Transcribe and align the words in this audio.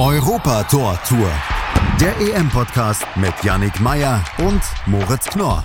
Europa 0.00 0.62
Tor 0.64 0.98
Tour. 1.06 1.30
Der 2.00 2.18
EM-Podcast 2.18 3.04
mit 3.16 3.34
Yannick 3.42 3.80
Meyer 3.80 4.24
und 4.38 4.62
Moritz 4.86 5.26
Knorr. 5.26 5.62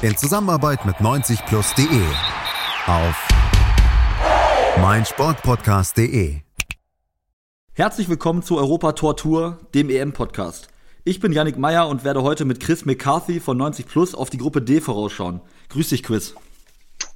In 0.00 0.16
Zusammenarbeit 0.16 0.86
mit 0.86 0.96
90plus.de. 0.96 2.02
Auf 2.86 3.28
meinsportpodcast.de. 4.80 6.36
Herzlich 7.74 8.08
willkommen 8.08 8.42
zu 8.42 8.56
Europa 8.56 8.92
Tor 8.92 9.16
Tour, 9.16 9.58
dem 9.74 9.90
EM-Podcast. 9.90 10.68
Ich 11.04 11.20
bin 11.20 11.32
Yannick 11.32 11.58
Meyer 11.58 11.88
und 11.88 12.04
werde 12.04 12.22
heute 12.22 12.46
mit 12.46 12.60
Chris 12.60 12.86
McCarthy 12.86 13.40
von 13.40 13.58
90 13.58 13.86
Plus 13.86 14.14
auf 14.14 14.30
die 14.30 14.38
Gruppe 14.38 14.62
D 14.62 14.80
vorausschauen. 14.80 15.42
Grüß 15.68 15.90
dich, 15.90 16.02
Chris. 16.02 16.34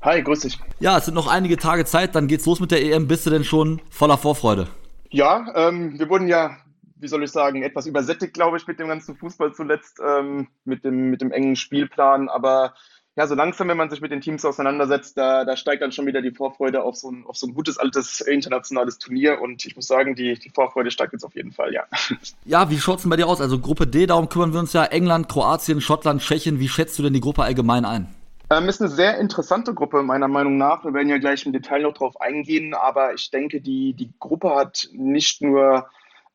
Hi, 0.02 0.22
grüß 0.22 0.40
dich. 0.40 0.58
Ja, 0.80 0.98
es 0.98 1.06
sind 1.06 1.14
noch 1.14 1.28
einige 1.28 1.56
Tage 1.56 1.84
Zeit, 1.86 2.14
dann 2.14 2.28
geht's 2.28 2.44
los 2.44 2.60
mit 2.60 2.70
der 2.70 2.82
EM. 2.82 3.08
Bist 3.08 3.24
du 3.24 3.30
denn 3.30 3.44
schon 3.44 3.80
voller 3.88 4.18
Vorfreude? 4.18 4.68
Ja, 5.10 5.46
ähm, 5.54 5.98
wir 5.98 6.08
wurden 6.08 6.28
ja, 6.28 6.56
wie 6.96 7.08
soll 7.08 7.22
ich 7.22 7.30
sagen, 7.30 7.62
etwas 7.62 7.86
übersättigt, 7.86 8.34
glaube 8.34 8.56
ich, 8.56 8.66
mit 8.66 8.78
dem 8.78 8.88
ganzen 8.88 9.16
Fußball 9.16 9.54
zuletzt, 9.54 10.00
ähm, 10.04 10.48
mit, 10.64 10.84
dem, 10.84 11.10
mit 11.10 11.20
dem 11.20 11.32
engen 11.32 11.56
Spielplan. 11.56 12.28
Aber 12.28 12.74
ja, 13.16 13.26
so 13.26 13.34
langsam, 13.34 13.66
wenn 13.68 13.76
man 13.76 13.90
sich 13.90 14.00
mit 14.00 14.12
den 14.12 14.20
Teams 14.20 14.44
auseinandersetzt, 14.44 15.18
da, 15.18 15.44
da 15.44 15.56
steigt 15.56 15.82
dann 15.82 15.90
schon 15.90 16.06
wieder 16.06 16.22
die 16.22 16.30
Vorfreude 16.30 16.84
auf 16.84 16.94
so, 16.94 17.10
ein, 17.10 17.24
auf 17.26 17.36
so 17.36 17.48
ein 17.48 17.54
gutes 17.54 17.76
altes 17.76 18.20
internationales 18.20 18.98
Turnier. 18.98 19.40
Und 19.40 19.64
ich 19.66 19.74
muss 19.74 19.88
sagen, 19.88 20.14
die, 20.14 20.38
die 20.38 20.50
Vorfreude 20.50 20.90
steigt 20.90 21.14
jetzt 21.14 21.24
auf 21.24 21.34
jeden 21.34 21.50
Fall, 21.50 21.72
ja. 21.72 21.84
Ja, 22.44 22.70
wie 22.70 22.78
schaut's 22.78 23.02
denn 23.02 23.10
bei 23.10 23.16
dir 23.16 23.26
aus? 23.26 23.40
Also 23.40 23.58
Gruppe 23.58 23.86
D, 23.86 24.06
darum 24.06 24.28
kümmern 24.28 24.52
wir 24.52 24.60
uns 24.60 24.72
ja. 24.72 24.84
England, 24.84 25.28
Kroatien, 25.28 25.80
Schottland, 25.80 26.22
Tschechien. 26.22 26.60
Wie 26.60 26.68
schätzt 26.68 26.98
du 26.98 27.02
denn 27.02 27.12
die 27.12 27.20
Gruppe 27.20 27.42
allgemein 27.42 27.84
ein? 27.84 28.14
Ähm, 28.50 28.68
ist 28.68 28.80
eine 28.80 28.90
sehr 28.90 29.18
interessante 29.18 29.74
Gruppe, 29.74 30.02
meiner 30.02 30.28
Meinung 30.28 30.56
nach. 30.56 30.84
Wir 30.84 30.94
werden 30.94 31.10
ja 31.10 31.18
gleich 31.18 31.44
im 31.44 31.52
Detail 31.52 31.82
noch 31.82 31.92
drauf 31.92 32.18
eingehen, 32.20 32.72
aber 32.72 33.12
ich 33.12 33.30
denke, 33.30 33.60
die, 33.60 33.92
die 33.92 34.10
Gruppe 34.18 34.54
hat 34.54 34.88
nicht 34.92 35.42
nur 35.42 35.88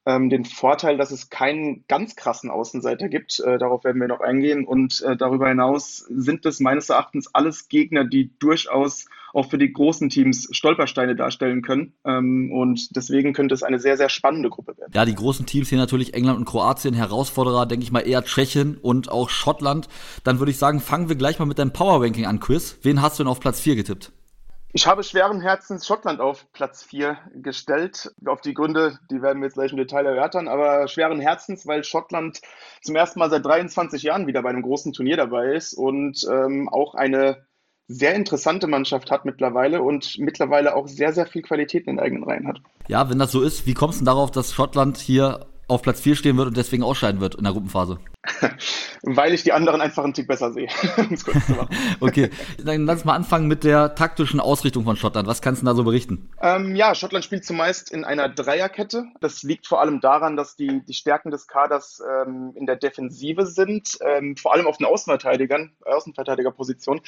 ähm, 0.06 0.30
den 0.30 0.46
Vorteil, 0.46 0.98
dass 0.98 1.12
es 1.12 1.30
keinen 1.30 1.86
ganz 1.88 2.16
krassen 2.16 2.50
Außenseiter 2.50 3.08
gibt. 3.08 3.40
Äh, 3.40 3.58
darauf 3.58 3.84
werden 3.84 4.02
wir 4.02 4.08
noch 4.08 4.20
eingehen. 4.20 4.66
Und 4.66 5.02
äh, 5.02 5.16
darüber 5.16 5.48
hinaus 5.48 5.98
sind 6.10 6.46
es 6.46 6.60
meines 6.60 6.90
Erachtens 6.90 7.34
alles 7.34 7.70
Gegner, 7.70 8.04
die 8.04 8.32
durchaus 8.40 9.06
auch 9.34 9.50
für 9.50 9.58
die 9.58 9.74
großen 9.74 10.10
Teams 10.10 10.48
Stolpersteine 10.52 11.16
darstellen 11.16 11.62
können. 11.62 11.94
Ähm, 12.06 12.52
und 12.52 12.96
deswegen 12.96 13.34
könnte 13.34 13.56
es 13.56 13.64
eine 13.64 13.80
sehr, 13.80 13.98
sehr 13.98 14.10
spannende 14.10 14.50
Gruppe 14.50 14.78
werden. 14.78 14.92
Ja, 14.94 15.06
die 15.06 15.16
großen 15.16 15.46
Teams 15.46 15.70
hier 15.70 15.78
natürlich 15.78 16.14
England 16.14 16.38
und 16.38 16.46
Kroatien. 16.46 16.94
Herausforderer, 16.94 17.66
denke 17.66 17.84
ich 17.84 17.92
mal, 17.92 18.02
eher 18.02 18.24
Tschechien 18.24 18.78
und 18.78 19.12
auch 19.12 19.30
Schottland. 19.30 19.88
Dann 20.24 20.40
würde 20.40 20.52
ich 20.52 20.58
sagen, 20.58 20.80
fangen 20.80 21.10
wir 21.10 21.16
gleich 21.16 21.40
mal 21.40 21.46
mit 21.46 21.60
deinem 21.60 21.74
Power 21.74 22.02
Ranking 22.04 22.26
an, 22.26 22.40
Chris. 22.40 22.78
Wen 22.84 23.02
hast 23.02 23.18
du 23.18 23.24
denn 23.24 23.32
auf 23.32 23.40
Platz 23.40 23.60
4 23.62 23.76
getippt? 23.76 24.12
Ich 24.76 24.88
habe 24.88 25.04
schweren 25.04 25.40
Herzens 25.40 25.86
Schottland 25.86 26.20
auf 26.20 26.52
Platz 26.52 26.82
4 26.82 27.16
gestellt. 27.36 28.12
Auf 28.26 28.42
die 28.42 28.56
Gründe, 28.56 28.98
die 29.12 29.22
werden 29.22 29.40
wir 29.40 29.46
jetzt 29.46 29.54
gleich 29.54 29.72
im 29.72 29.78
Detail 29.78 30.08
erörtern, 30.08 30.48
aber 30.48 30.88
schweren 30.88 31.20
Herzens, 31.20 31.68
weil 31.68 31.84
Schottland 31.84 32.42
zum 32.82 32.96
ersten 32.96 33.20
Mal 33.20 33.30
seit 33.30 33.46
23 33.46 34.02
Jahren 34.02 34.26
wieder 34.26 34.42
bei 34.42 34.50
einem 34.50 34.64
großen 34.64 34.92
Turnier 34.92 35.16
dabei 35.16 35.54
ist 35.54 35.76
und 35.76 36.28
ähm, 36.28 36.70
auch 36.70 36.96
eine 36.96 37.46
sehr 37.88 38.16
interessante 38.16 38.66
Mannschaft 38.66 39.12
hat 39.12 39.26
mittlerweile 39.26 39.84
und 39.84 40.18
mittlerweile 40.18 40.76
auch 40.76 40.88
sehr, 40.88 41.14
sehr 41.14 41.28
viel 41.28 41.44
Qualität 41.44 41.86
in 41.86 41.98
den 41.98 42.04
eigenen 42.04 42.24
Reihen 42.24 42.48
hat. 42.48 42.60
Ja, 42.88 43.08
wenn 43.12 43.20
das 43.20 43.32
so 43.32 43.42
ist, 43.42 43.68
wie 43.68 43.76
kommst 43.76 43.98
du 43.98 44.00
denn 44.00 44.08
darauf, 44.08 44.32
dass 44.32 44.54
Schottland 44.54 44.98
hier 44.98 45.46
auf 45.68 45.82
Platz 45.82 46.02
4 46.02 46.16
stehen 46.16 46.38
wird 46.38 46.48
und 46.48 46.58
deswegen 46.58 46.84
ausscheiden 46.84 47.22
wird 47.22 47.36
in 47.36 47.44
der 47.44 47.54
Gruppenphase? 47.54 48.00
Weil 49.04 49.34
ich 49.34 49.44
die 49.44 49.52
anderen 49.52 49.82
einfach 49.82 50.04
einen 50.04 50.14
Tick 50.14 50.28
besser 50.28 50.52
sehe, 50.54 50.68
um 50.98 51.12
es 51.12 51.26
kurz 51.26 51.46
zu 51.46 51.54
machen. 51.54 51.76
okay, 52.00 52.30
dann 52.64 52.86
lass 52.86 53.06
mal 53.06 53.16
anfangen 53.16 53.48
mit 53.48 53.64
der 53.64 53.96
taktischen 53.96 54.40
Ausrichtung 54.40 54.84
von 54.86 54.96
Schottland. 54.96 55.28
Was 55.28 55.42
kannst 55.42 55.62
du 55.62 55.66
da 55.66 55.76
so 55.76 55.84
berichten? 55.84 56.30
Ähm, 56.42 56.76
ja, 56.76 56.96
Schottland 56.96 57.26
spielt 57.26 57.46
zumeist 57.46 57.92
in 57.92 58.06
einer 58.06 58.30
Dreierkette. 58.30 59.06
Das 59.20 59.44
liegt 59.44 59.68
vor 59.68 59.82
allem 59.82 60.00
daran, 60.00 60.38
dass 60.38 60.56
die, 60.56 60.82
die 60.86 60.94
Stärken 60.94 61.32
des 61.32 61.48
Kaders 61.48 62.02
ähm, 62.26 62.54
in 62.56 62.66
der 62.66 62.78
Defensive 62.78 63.46
sind, 63.46 63.98
ähm, 64.06 64.38
vor 64.38 64.54
allem 64.54 64.68
auf 64.68 64.78
den 64.78 64.86
Außenverteidigern, 64.86 65.74
Außenverteidigerposition. 65.86 67.02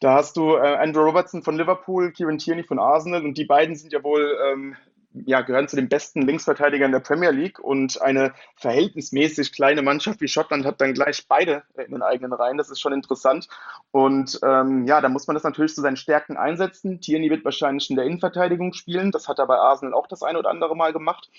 Da 0.00 0.14
hast 0.14 0.36
du 0.36 0.56
äh, 0.56 0.76
Andrew 0.76 1.02
Robertson 1.02 1.42
von 1.42 1.56
Liverpool, 1.56 2.12
Kieran 2.12 2.38
Tierney 2.38 2.64
von 2.64 2.78
Arsenal 2.78 3.24
und 3.24 3.38
die 3.38 3.44
beiden 3.44 3.76
sind 3.76 3.92
ja 3.92 4.02
wohl 4.02 4.36
ähm, 4.52 4.76
ja, 5.24 5.40
gehören 5.40 5.68
zu 5.68 5.76
den 5.76 5.88
besten 5.88 6.22
Linksverteidigern 6.22 6.92
der 6.92 7.00
Premier 7.00 7.30
League 7.30 7.58
und 7.58 8.00
eine 8.02 8.34
verhältnismäßig 8.56 9.52
kleine 9.52 9.82
Mannschaft 9.82 10.20
wie 10.20 10.28
Schottland 10.28 10.66
hat 10.66 10.80
dann 10.80 10.94
gleich 10.94 11.26
beide 11.28 11.62
in 11.76 11.92
den 11.92 12.02
eigenen 12.02 12.32
Reihen. 12.32 12.58
Das 12.58 12.70
ist 12.70 12.80
schon 12.80 12.92
interessant. 12.92 13.48
Und 13.90 14.38
ähm, 14.42 14.86
ja, 14.86 15.00
da 15.00 15.08
muss 15.08 15.26
man 15.26 15.34
das 15.34 15.44
natürlich 15.44 15.74
zu 15.74 15.80
seinen 15.80 15.96
Stärken 15.96 16.36
einsetzen. 16.36 17.00
Tierney 17.00 17.30
wird 17.30 17.44
wahrscheinlich 17.44 17.88
in 17.88 17.96
der 17.96 18.04
Innenverteidigung 18.04 18.72
spielen. 18.72 19.10
Das 19.10 19.28
hat 19.28 19.38
er 19.38 19.46
bei 19.46 19.56
Arsenal 19.56 19.94
auch 19.94 20.06
das 20.06 20.22
eine 20.22 20.38
oder 20.38 20.50
andere 20.50 20.76
Mal 20.76 20.92
gemacht 20.92 21.30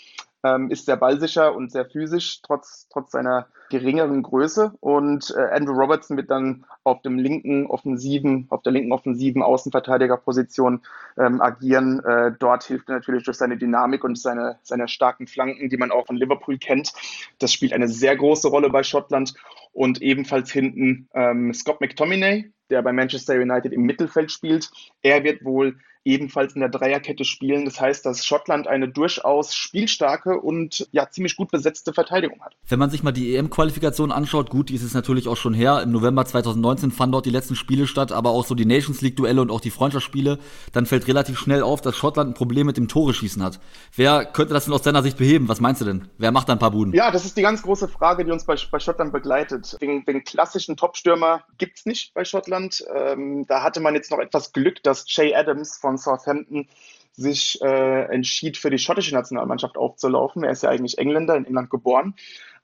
ähm, 0.56 0.72
ist 0.72 0.86
sehr 0.86 0.98
ballsicher 0.98 1.56
und 1.56 1.72
sehr 1.72 1.86
physisch, 1.86 2.42
trotz, 2.42 2.88
trotz 2.90 3.12
seiner 3.12 3.48
geringeren 3.70 4.24
Größe. 4.24 4.74
Und 4.80 5.34
äh, 5.38 5.56
Andrew 5.56 5.74
Robertson 5.74 6.18
wird 6.18 6.32
dann 6.32 6.66
auf 6.84 7.02
dem 7.02 7.18
linken 7.18 7.66
offensiven, 7.68 8.48
auf 8.50 8.62
der 8.62 8.72
linken 8.72 8.94
offensiven 8.94 9.42
Außenverteidigerposition 9.42 10.82
ähm, 11.18 11.42
agieren. 11.42 12.04
Äh, 12.06 12.32
dort 12.40 12.64
hilft 12.64 12.90
er 12.90 12.96
natürlich 12.96 13.24
durch 13.24 13.38
seine 13.38 13.58
Dynamik 13.58 14.04
und 14.04 14.18
seine, 14.18 14.58
seine 14.64 14.88
starken 14.88 15.28
Flanken, 15.28 15.70
die 15.70 15.78
man 15.78 15.92
auch 15.92 16.08
von 16.08 16.16
Liverpool 16.16 16.58
kennt. 16.58 16.94
Das 17.40 17.52
spielt 17.52 17.74
eine 17.74 17.88
sehr 17.88 18.16
große 18.16 18.48
Rolle 18.48 18.70
bei 18.70 18.84
Schottland. 18.84 19.34
Und 19.72 20.02
ebenfalls 20.02 20.52
hinten 20.52 21.08
ähm, 21.14 21.54
Scott 21.54 21.82
McTominay, 21.82 22.52
der 22.70 22.82
bei 22.82 22.92
Manchester 22.92 23.36
United 23.36 23.74
im 23.74 23.84
Mittelfeld 23.84 24.32
spielt. 24.32 24.70
Er 25.02 25.24
wird 25.24 25.44
wohl 25.46 25.78
ebenfalls 26.08 26.54
in 26.56 26.62
der 26.62 26.70
Dreierkette 26.70 27.26
spielen. 27.26 27.66
Das 27.66 27.82
heißt, 27.82 28.06
dass 28.06 28.26
Schottland 28.26 28.66
eine 28.66 28.88
durchaus 28.88 29.54
spielstarke 29.54 30.40
und 30.40 30.88
ja 30.92 31.10
ziemlich 31.10 31.36
gut 31.36 31.52
besetzte 31.52 31.94
Verteidigung 31.94 32.42
hat. 32.42 32.56
Wenn 32.68 32.80
man 32.80 32.90
sich 32.90 33.04
mal 33.04 33.12
die 33.12 33.36
EM-Qualifikation 33.36 34.12
anschaut, 34.14 34.50
gut, 34.50 34.70
die 34.70 34.76
ist 34.76 34.84
es 34.84 34.94
natürlich 34.94 35.28
auch 35.28 35.36
schon 35.36 35.54
her. 35.54 35.82
Im 35.84 35.92
November 35.92 36.26
2019 36.26 36.92
fanden 36.92 37.12
dort 37.12 37.26
die 37.26 37.32
letzten 37.32 37.56
Spiele 37.56 37.88
statt, 37.88 38.14
aber 38.14 38.30
auch 38.30 38.46
so 38.46 38.56
die 38.56 38.66
Nations 38.66 39.02
League-Duelle 39.02 39.42
und 39.42 39.52
auch 39.52 39.60
die 39.60 39.70
Freundschaftsspiele. 39.70 40.40
Dann 40.72 40.86
fällt 40.86 41.08
relativ 41.08 41.38
schnell 41.38 41.62
auf, 41.62 41.82
dass 41.82 41.98
Schottland 41.98 42.32
ein 42.32 42.34
Problem 42.34 42.68
mit 42.68 42.78
dem 42.78 42.88
Tore-Schießen 42.88 43.44
hat. 43.44 43.60
Wer 43.94 44.26
könnte 44.26 44.54
das 44.54 44.64
denn 44.64 44.74
aus 44.74 44.82
deiner 44.82 45.04
Sicht 45.04 45.18
beheben? 45.18 45.50
Was 45.50 45.60
meinst 45.60 45.82
du 45.82 45.86
denn? 45.86 46.08
Wer 46.18 46.32
macht 46.32 46.48
da 46.48 46.54
ein 46.54 46.60
paar 46.60 46.72
Buden? 46.72 46.94
Ja, 46.94 47.12
das 47.12 47.26
ist 47.26 47.36
die 47.36 47.42
ganz 47.42 47.62
große 47.64 47.90
Frage, 47.90 48.24
die 48.24 48.32
uns 48.32 48.46
bei, 48.46 48.56
bei 48.72 48.80
Schottland 48.80 49.12
begleitet. 49.12 49.67
Den, 49.82 50.06
den 50.06 50.24
klassischen 50.24 50.78
Topstürmer 50.78 51.44
gibt 51.58 51.80
es 51.80 51.86
nicht 51.86 52.14
bei 52.14 52.24
Schottland. 52.26 52.86
Ähm, 52.94 53.46
da 53.48 53.64
hatte 53.64 53.80
man 53.80 53.96
jetzt 53.96 54.12
noch 54.12 54.20
etwas 54.20 54.54
Glück, 54.54 54.84
dass 54.84 55.06
Jay 55.08 55.36
Adams 55.36 55.78
von 55.78 55.98
Southampton 55.98 56.68
sich 57.14 57.60
äh, 57.62 58.04
entschied, 58.14 58.58
für 58.58 58.70
die 58.70 58.78
schottische 58.78 59.14
Nationalmannschaft 59.14 59.78
aufzulaufen. 59.78 60.44
Er 60.44 60.52
ist 60.52 60.64
ja 60.64 60.70
eigentlich 60.70 60.98
Engländer, 60.98 61.36
in 61.36 61.46
England 61.46 61.70
geboren. 61.70 62.16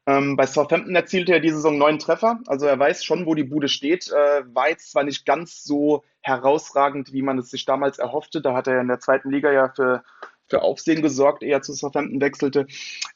Ähm, 0.06 0.36
bei 0.36 0.46
Southampton 0.46 0.96
erzielte 0.96 1.32
er 1.32 1.40
diese 1.40 1.56
Saison 1.56 1.78
neun 1.78 1.98
Treffer, 1.98 2.40
also 2.48 2.66
er 2.66 2.78
weiß 2.78 3.06
schon, 3.06 3.26
wo 3.26 3.36
die 3.36 3.46
Bude 3.46 3.70
steht. 3.70 4.12
Äh, 4.12 4.44
war 4.54 4.70
jetzt 4.70 4.92
zwar 4.92 5.04
nicht 5.04 5.26
ganz 5.26 5.64
so 5.64 6.04
herausragend, 6.22 7.14
wie 7.14 7.22
man 7.22 7.38
es 7.38 7.50
sich 7.50 7.66
damals 7.66 8.00
erhoffte. 8.00 8.42
Da 8.42 8.54
hat 8.54 8.68
er 8.68 8.82
in 8.82 8.90
der 8.90 9.00
zweiten 9.00 9.32
Liga 9.32 9.52
ja 9.52 9.70
für 9.70 10.04
für 10.54 10.62
Aufsehen 10.62 11.02
gesorgt, 11.02 11.42
eher 11.42 11.64
zu 11.64 11.74
Southampton 11.74 12.22
wechselte. 12.22 12.68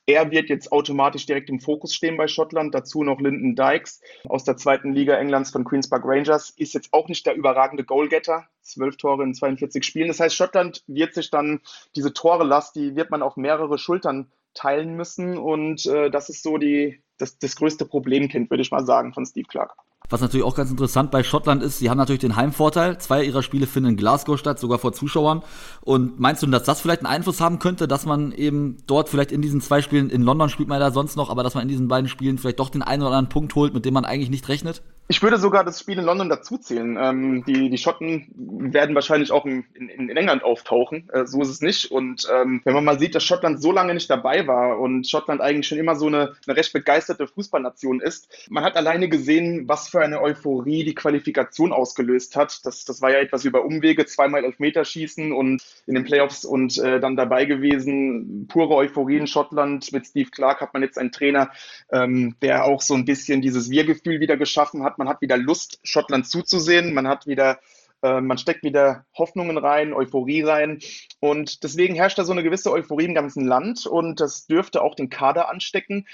Er 0.07 0.31
wird 0.31 0.49
jetzt 0.49 0.71
automatisch 0.71 1.27
direkt 1.27 1.49
im 1.49 1.59
Fokus 1.59 1.93
stehen 1.93 2.17
bei 2.17 2.27
Schottland. 2.27 2.73
Dazu 2.73 3.03
noch 3.03 3.21
Lyndon 3.21 3.55
Dykes 3.55 4.01
aus 4.27 4.43
der 4.43 4.57
zweiten 4.57 4.91
Liga 4.91 5.15
Englands 5.15 5.51
von 5.51 5.63
Queen's 5.63 5.87
Park 5.87 6.01
Rangers. 6.03 6.49
Ist 6.57 6.73
jetzt 6.73 6.91
auch 6.93 7.07
nicht 7.09 7.27
der 7.27 7.35
überragende 7.35 7.83
Goalgetter. 7.83 8.47
Zwölf 8.61 8.97
Tore 8.97 9.23
in 9.23 9.35
42 9.35 9.83
Spielen. 9.83 10.07
Das 10.07 10.19
heißt, 10.19 10.35
Schottland 10.35 10.83
wird 10.87 11.13
sich 11.13 11.29
dann 11.29 11.61
diese 11.95 12.11
Tore-Last, 12.11 12.75
die 12.75 12.95
wird 12.95 13.11
man 13.11 13.21
auf 13.21 13.37
mehrere 13.37 13.77
Schultern 13.77 14.31
teilen 14.55 14.95
müssen. 14.95 15.37
Und 15.37 15.85
äh, 15.85 16.09
das 16.09 16.29
ist 16.29 16.41
so 16.41 16.57
die, 16.57 17.03
das, 17.19 17.37
das 17.37 17.55
größte 17.55 17.85
Problemkind, 17.85 18.49
würde 18.49 18.63
ich 18.63 18.71
mal 18.71 18.83
sagen, 18.83 19.13
von 19.13 19.27
Steve 19.27 19.47
Clark. 19.47 19.75
Was 20.09 20.21
natürlich 20.21 20.45
auch 20.45 20.55
ganz 20.55 20.71
interessant 20.71 21.11
bei 21.11 21.21
Schottland 21.23 21.61
ist, 21.61 21.79
sie 21.79 21.89
haben 21.89 21.97
natürlich 21.97 22.21
den 22.21 22.37
Heimvorteil. 22.37 22.97
Zwei 22.97 23.25
ihrer 23.25 23.43
Spiele 23.43 23.67
finden 23.67 23.89
in 23.91 23.97
Glasgow 23.97 24.39
statt, 24.39 24.57
sogar 24.57 24.79
vor 24.79 24.93
Zuschauern. 24.93 25.43
Und 25.81 26.19
meinst 26.19 26.41
du, 26.41 26.47
dass 26.47 26.63
das 26.63 26.79
vielleicht 26.79 27.01
einen 27.01 27.13
Einfluss 27.13 27.41
haben 27.41 27.59
könnte, 27.59 27.87
dass 27.87 28.05
man 28.05 28.31
eben 28.31 28.77
dort 28.87 29.09
vielleicht 29.09 29.33
in 29.33 29.41
diesen 29.41 29.59
zwei 29.59 29.81
Spielen, 29.81 30.09
in 30.09 30.21
London 30.21 30.49
spielt 30.49 30.69
man 30.69 30.79
ja 30.79 30.91
sonst 30.91 31.17
noch, 31.17 31.29
aber 31.29 31.43
dass 31.43 31.55
man 31.55 31.63
in 31.63 31.67
diesen 31.69 31.89
beiden 31.89 32.07
Spielen 32.07 32.37
vielleicht 32.37 32.59
doch 32.59 32.69
den 32.69 32.83
einen 32.83 33.01
oder 33.01 33.11
anderen 33.11 33.29
Punkt 33.29 33.55
holt, 33.55 33.73
mit 33.73 33.83
dem 33.83 33.93
man 33.93 34.05
eigentlich 34.05 34.29
nicht 34.29 34.47
rechnet? 34.47 34.81
Ich 35.09 35.23
würde 35.23 35.37
sogar 35.37 35.63
das 35.63 35.79
Spiel 35.79 35.99
in 35.99 36.03
London 36.03 36.27
dazuzählen. 36.27 36.97
Ähm, 36.99 37.45
die, 37.45 37.69
die 37.69 37.77
Schotten 37.77 38.27
werden 38.35 38.93
wahrscheinlich 38.93 39.31
auch 39.31 39.45
in, 39.45 39.63
in, 39.73 40.09
in 40.09 40.17
England 40.17 40.43
auftauchen. 40.43 41.09
Äh, 41.13 41.25
so 41.25 41.41
ist 41.41 41.47
es 41.47 41.61
nicht. 41.61 41.91
Und 41.91 42.27
ähm, 42.29 42.59
wenn 42.65 42.73
man 42.73 42.83
mal 42.83 42.99
sieht, 42.99 43.15
dass 43.15 43.23
Schottland 43.23 43.61
so 43.61 43.71
lange 43.71 43.93
nicht 43.93 44.09
dabei 44.09 44.47
war 44.47 44.77
und 44.81 45.07
Schottland 45.07 45.39
eigentlich 45.39 45.65
schon 45.65 45.77
immer 45.77 45.95
so 45.95 46.07
eine, 46.07 46.33
eine 46.45 46.57
recht 46.57 46.73
begeisterte 46.73 47.25
Fußballnation 47.25 48.01
ist, 48.01 48.27
man 48.49 48.65
hat 48.65 48.75
alleine 48.75 49.07
gesehen, 49.07 49.69
was 49.69 49.87
für 49.87 50.01
eine 50.01 50.21
Euphorie 50.21 50.83
die 50.83 50.95
Qualifikation 50.95 51.71
ausgelöst 51.71 52.35
hat. 52.35 52.65
Das, 52.65 52.83
das 52.83 53.01
war 53.01 53.09
ja 53.09 53.19
etwas 53.19 53.45
über 53.45 53.63
Umwege, 53.63 54.05
zweimal 54.07 54.43
Elfmeterschießen 54.43 55.31
und 55.31 55.63
in 55.85 55.95
den 55.95 56.03
Playoffs 56.03 56.43
und 56.43 56.77
äh, 56.79 56.99
dann 56.99 57.15
dabei 57.15 57.45
gewesen. 57.45 58.47
Pure 58.49 58.75
Euphorie 58.75 59.17
in 59.17 59.27
Schottland. 59.27 59.89
Mit 59.93 60.05
Steve 60.05 60.31
Clark 60.31 60.59
hat 60.59 60.73
man 60.73 60.83
jetzt 60.83 60.97
einen 60.97 61.13
Trainer, 61.13 61.49
ähm, 61.93 62.35
der 62.41 62.65
auch 62.65 62.81
so 62.81 62.93
ein 62.93 63.05
bisschen 63.05 63.41
dieses 63.41 63.69
Wir-Gefühl 63.69 64.19
wieder 64.19 64.35
geschaffen 64.35 64.83
hat 64.83 64.96
man 64.97 65.07
hat 65.07 65.21
wieder 65.21 65.37
Lust, 65.37 65.79
Schottland 65.83 66.27
zuzusehen. 66.27 66.93
Man 66.93 67.07
hat 67.07 67.27
wieder 67.27 67.59
Äh, 68.03 68.21
man 68.21 68.37
steckt 68.37 68.63
wieder 68.63 69.05
Hoffnungen 69.17 69.57
rein, 69.57 69.93
Euphorie 69.93 70.43
rein. 70.43 70.79
Und 71.19 71.63
deswegen 71.63 71.95
herrscht 71.95 72.19
da 72.19 72.25
so 72.25 72.31
eine 72.31 72.43
gewisse 72.43 72.71
Euphorie 72.71 73.05
im 73.05 73.15
ganzen 73.15 73.45
Land. 73.45 73.85
Und 73.87 74.19
das 74.19 74.45
dürfte 74.45 74.81
auch 74.81 74.95
den 74.95 75.09
Kader 75.09 75.49
anstecken. 75.49 76.05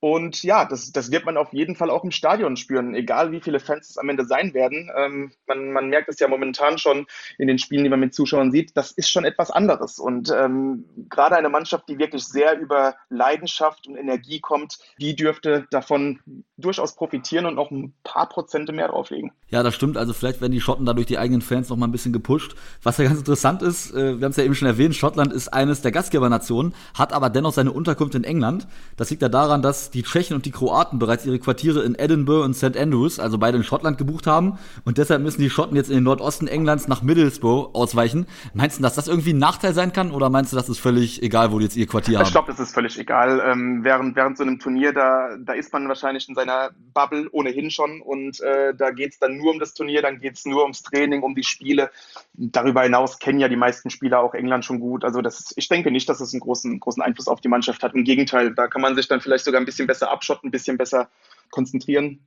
Und 0.00 0.42
ja, 0.42 0.64
das, 0.64 0.92
das 0.92 1.10
wird 1.10 1.26
man 1.26 1.36
auf 1.36 1.52
jeden 1.52 1.76
Fall 1.76 1.90
auch 1.90 2.04
im 2.04 2.10
Stadion 2.10 2.56
spüren, 2.56 2.94
egal 2.94 3.32
wie 3.32 3.40
viele 3.40 3.60
Fans 3.60 3.90
es 3.90 3.98
am 3.98 4.08
Ende 4.08 4.24
sein 4.24 4.54
werden. 4.54 4.90
Ähm, 4.96 5.32
man, 5.46 5.72
man 5.72 5.88
merkt 5.90 6.08
es 6.08 6.18
ja 6.18 6.26
momentan 6.26 6.78
schon 6.78 7.06
in 7.36 7.48
den 7.48 7.58
Spielen, 7.58 7.84
die 7.84 7.90
man 7.90 8.00
mit 8.00 8.14
Zuschauern 8.14 8.50
sieht, 8.50 8.74
das 8.76 8.92
ist 8.92 9.10
schon 9.10 9.24
etwas 9.24 9.50
anderes. 9.50 9.98
Und 9.98 10.32
ähm, 10.34 10.86
gerade 11.10 11.36
eine 11.36 11.50
Mannschaft, 11.50 11.88
die 11.88 11.98
wirklich 11.98 12.24
sehr 12.24 12.58
über 12.58 12.94
Leidenschaft 13.10 13.86
und 13.86 13.96
Energie 13.96 14.40
kommt, 14.40 14.78
die 14.98 15.14
dürfte 15.14 15.66
davon 15.70 16.20
durchaus 16.56 16.94
profitieren 16.94 17.44
und 17.44 17.54
noch 17.54 17.70
ein 17.70 17.92
paar 18.02 18.28
Prozente 18.28 18.72
mehr 18.72 18.88
drauflegen. 18.88 19.32
Ja, 19.48 19.62
das 19.62 19.74
stimmt. 19.74 19.96
Also 19.96 20.14
vielleicht 20.14 20.40
werden 20.40 20.52
die 20.52 20.60
Schotten 20.60 20.86
dadurch 20.86 21.06
die 21.06 21.18
eigenen 21.18 21.42
Fans 21.42 21.68
noch 21.68 21.76
mal 21.76 21.86
ein 21.86 21.92
bisschen 21.92 22.12
gepusht. 22.12 22.54
Was 22.82 22.98
ja 22.98 23.04
ganz 23.04 23.18
interessant 23.18 23.62
ist, 23.62 23.92
äh, 23.92 24.18
wir 24.18 24.24
haben 24.24 24.30
es 24.30 24.36
ja 24.36 24.44
eben 24.44 24.54
schon 24.54 24.68
erwähnt, 24.68 24.94
Schottland 24.94 25.32
ist 25.32 25.48
eines 25.48 25.82
der 25.82 25.92
Gastgebernationen, 25.92 26.74
hat 26.94 27.12
aber 27.12 27.28
dennoch 27.28 27.52
seine 27.52 27.72
Unterkunft 27.72 28.14
in 28.14 28.24
England. 28.24 28.66
Das 28.96 29.10
liegt 29.10 29.22
ja 29.22 29.28
daran, 29.28 29.60
dass 29.60 29.89
die 29.94 30.02
Tschechen 30.02 30.34
und 30.34 30.46
die 30.46 30.50
Kroaten 30.50 30.98
bereits 30.98 31.26
ihre 31.26 31.38
Quartiere 31.38 31.82
in 31.82 31.94
Edinburgh 31.94 32.44
und 32.44 32.54
St. 32.54 32.76
Andrews, 32.76 33.18
also 33.18 33.38
beide 33.38 33.58
in 33.58 33.64
Schottland, 33.64 33.98
gebucht 33.98 34.26
haben. 34.26 34.58
Und 34.84 34.98
deshalb 34.98 35.22
müssen 35.22 35.42
die 35.42 35.50
Schotten 35.50 35.76
jetzt 35.76 35.90
in 35.90 35.96
den 35.96 36.04
Nordosten 36.04 36.46
Englands 36.46 36.88
nach 36.88 37.02
Middlesbrough 37.02 37.74
ausweichen. 37.74 38.26
Meinst 38.54 38.78
du, 38.78 38.82
dass 38.82 38.94
das 38.94 39.08
irgendwie 39.08 39.32
ein 39.32 39.38
Nachteil 39.38 39.74
sein 39.74 39.92
kann? 39.92 40.12
Oder 40.12 40.30
meinst 40.30 40.52
du, 40.52 40.56
das 40.56 40.68
ist 40.68 40.80
völlig 40.80 41.22
egal, 41.22 41.52
wo 41.52 41.58
die 41.58 41.64
jetzt 41.64 41.76
ihr 41.76 41.86
Quartier 41.86 42.18
haben? 42.18 42.26
Ich 42.26 42.32
glaube, 42.32 42.50
das 42.50 42.60
ist 42.60 42.72
völlig 42.72 42.98
egal. 42.98 43.42
Ähm, 43.44 43.84
während, 43.84 44.16
während 44.16 44.38
so 44.38 44.44
einem 44.44 44.58
Turnier, 44.58 44.92
da, 44.92 45.36
da 45.38 45.52
ist 45.52 45.72
man 45.72 45.88
wahrscheinlich 45.88 46.28
in 46.28 46.34
seiner 46.34 46.70
Bubble 46.94 47.28
ohnehin 47.32 47.70
schon. 47.70 48.00
Und 48.00 48.40
äh, 48.40 48.74
da 48.74 48.90
geht 48.90 49.12
es 49.12 49.18
dann 49.18 49.36
nur 49.36 49.52
um 49.52 49.58
das 49.58 49.74
Turnier, 49.74 50.02
dann 50.02 50.18
geht 50.18 50.38
es 50.38 50.46
nur 50.46 50.62
ums 50.62 50.82
Training, 50.82 51.22
um 51.22 51.34
die 51.34 51.44
Spiele. 51.44 51.90
Darüber 52.32 52.82
hinaus 52.82 53.18
kennen 53.18 53.40
ja 53.40 53.48
die 53.48 53.56
meisten 53.56 53.90
Spieler 53.90 54.20
auch 54.20 54.34
England 54.34 54.64
schon 54.64 54.80
gut. 54.80 55.04
Also 55.04 55.20
das 55.20 55.52
ich 55.56 55.68
denke 55.68 55.90
nicht, 55.90 56.08
dass 56.08 56.20
es 56.20 56.28
das 56.28 56.34
einen 56.34 56.40
großen, 56.40 56.80
großen 56.80 57.02
Einfluss 57.02 57.28
auf 57.28 57.40
die 57.40 57.48
Mannschaft 57.48 57.82
hat. 57.82 57.94
Im 57.94 58.04
Gegenteil, 58.04 58.54
da 58.54 58.66
kann 58.66 58.82
man 58.82 58.94
sich 58.94 59.08
dann 59.08 59.20
vielleicht 59.20 59.44
sogar 59.44 59.60
ein 59.60 59.64
bisschen 59.64 59.79
besser 59.86 60.10
abschotten, 60.10 60.48
ein 60.48 60.52
bisschen 60.52 60.78
besser 60.78 61.08
konzentrieren. 61.50 62.26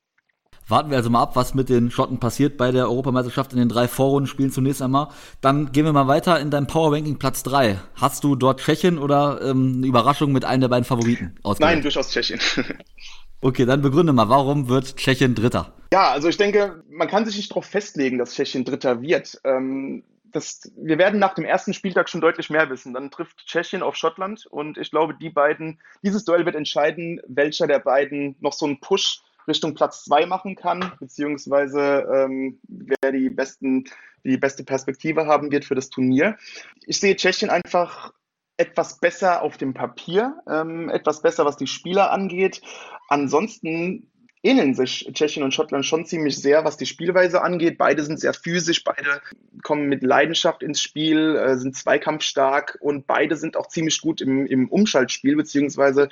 Warten 0.67 0.91
wir 0.91 0.97
also 0.97 1.09
mal 1.09 1.21
ab, 1.21 1.35
was 1.35 1.53
mit 1.53 1.67
den 1.67 1.91
Schotten 1.91 2.19
passiert 2.19 2.57
bei 2.57 2.71
der 2.71 2.87
Europameisterschaft 2.87 3.51
in 3.51 3.59
den 3.59 3.67
drei 3.67 3.87
Vorrundenspielen 3.87 4.51
zunächst 4.51 4.81
einmal. 4.81 5.09
Dann 5.41 5.71
gehen 5.73 5.83
wir 5.83 5.91
mal 5.91 6.07
weiter 6.07 6.39
in 6.39 6.51
deinem 6.51 6.67
Power 6.67 6.93
Ranking 6.93 7.19
Platz 7.19 7.43
3. 7.43 7.79
Hast 7.95 8.23
du 8.23 8.35
dort 8.35 8.61
Tschechien 8.61 8.97
oder 8.97 9.41
ähm, 9.43 9.73
eine 9.77 9.87
Überraschung 9.87 10.31
mit 10.31 10.45
einem 10.45 10.61
der 10.61 10.69
beiden 10.69 10.85
Favoriten 10.85 11.35
ausgewählt? 11.43 11.75
Nein, 11.75 11.81
durchaus 11.81 12.11
Tschechien. 12.11 12.39
okay, 13.41 13.65
dann 13.65 13.81
begründe 13.81 14.13
mal, 14.13 14.29
warum 14.29 14.69
wird 14.69 14.95
Tschechien 14.95 15.35
Dritter? 15.35 15.73
Ja, 15.91 16.11
also 16.11 16.29
ich 16.29 16.37
denke, 16.37 16.83
man 16.89 17.09
kann 17.09 17.25
sich 17.25 17.35
nicht 17.35 17.51
darauf 17.51 17.65
festlegen, 17.65 18.17
dass 18.17 18.33
Tschechien 18.33 18.63
Dritter 18.63 19.01
wird. 19.01 19.41
Ähm, 19.43 20.03
das, 20.33 20.71
wir 20.75 20.97
werden 20.97 21.19
nach 21.19 21.35
dem 21.35 21.45
ersten 21.45 21.73
Spieltag 21.73 22.09
schon 22.09 22.21
deutlich 22.21 22.49
mehr 22.49 22.69
wissen. 22.69 22.93
Dann 22.93 23.11
trifft 23.11 23.45
Tschechien 23.45 23.83
auf 23.83 23.95
Schottland 23.95 24.45
und 24.47 24.77
ich 24.77 24.91
glaube, 24.91 25.15
die 25.15 25.29
beiden, 25.29 25.79
dieses 26.01 26.25
Duell 26.25 26.45
wird 26.45 26.55
entscheiden, 26.55 27.21
welcher 27.27 27.67
der 27.67 27.79
beiden 27.79 28.35
noch 28.39 28.53
so 28.53 28.65
einen 28.65 28.79
Push 28.79 29.21
Richtung 29.47 29.73
Platz 29.73 30.05
zwei 30.05 30.25
machen 30.25 30.55
kann, 30.55 30.93
beziehungsweise 30.99 32.07
ähm, 32.13 32.59
wer 32.67 33.11
die, 33.11 33.29
besten, 33.29 33.85
die 34.23 34.37
beste 34.37 34.63
Perspektive 34.63 35.27
haben 35.27 35.51
wird 35.51 35.65
für 35.65 35.75
das 35.75 35.89
Turnier. 35.89 36.37
Ich 36.85 36.99
sehe 36.99 37.15
Tschechien 37.15 37.49
einfach 37.49 38.13
etwas 38.57 38.99
besser 38.99 39.41
auf 39.41 39.57
dem 39.57 39.73
Papier, 39.73 40.41
ähm, 40.47 40.89
etwas 40.89 41.21
besser, 41.21 41.45
was 41.45 41.57
die 41.57 41.67
Spieler 41.67 42.11
angeht. 42.11 42.61
Ansonsten 43.09 44.09
ähneln 44.43 44.75
sich 44.75 45.09
Tschechien 45.13 45.43
und 45.43 45.53
Schottland 45.53 45.85
schon 45.85 46.05
ziemlich 46.05 46.37
sehr, 46.37 46.65
was 46.65 46.75
die 46.75 46.85
Spielweise 46.85 47.41
angeht. 47.41 47.77
Beide 47.77 48.03
sind 48.03 48.19
sehr 48.19 48.33
physisch, 48.33 48.83
beide 48.83 49.21
kommen 49.63 49.87
mit 49.87 50.03
Leidenschaft 50.03 50.61
ins 50.61 50.81
Spiel, 50.81 51.37
äh, 51.37 51.55
sind 51.55 51.77
zweikampfstark 51.77 52.77
und 52.81 53.07
beide 53.07 53.37
sind 53.37 53.55
auch 53.55 53.67
ziemlich 53.67 54.01
gut 54.01 54.19
im, 54.19 54.45
im 54.45 54.67
Umschaltspiel, 54.67 55.37
beziehungsweise 55.37 56.09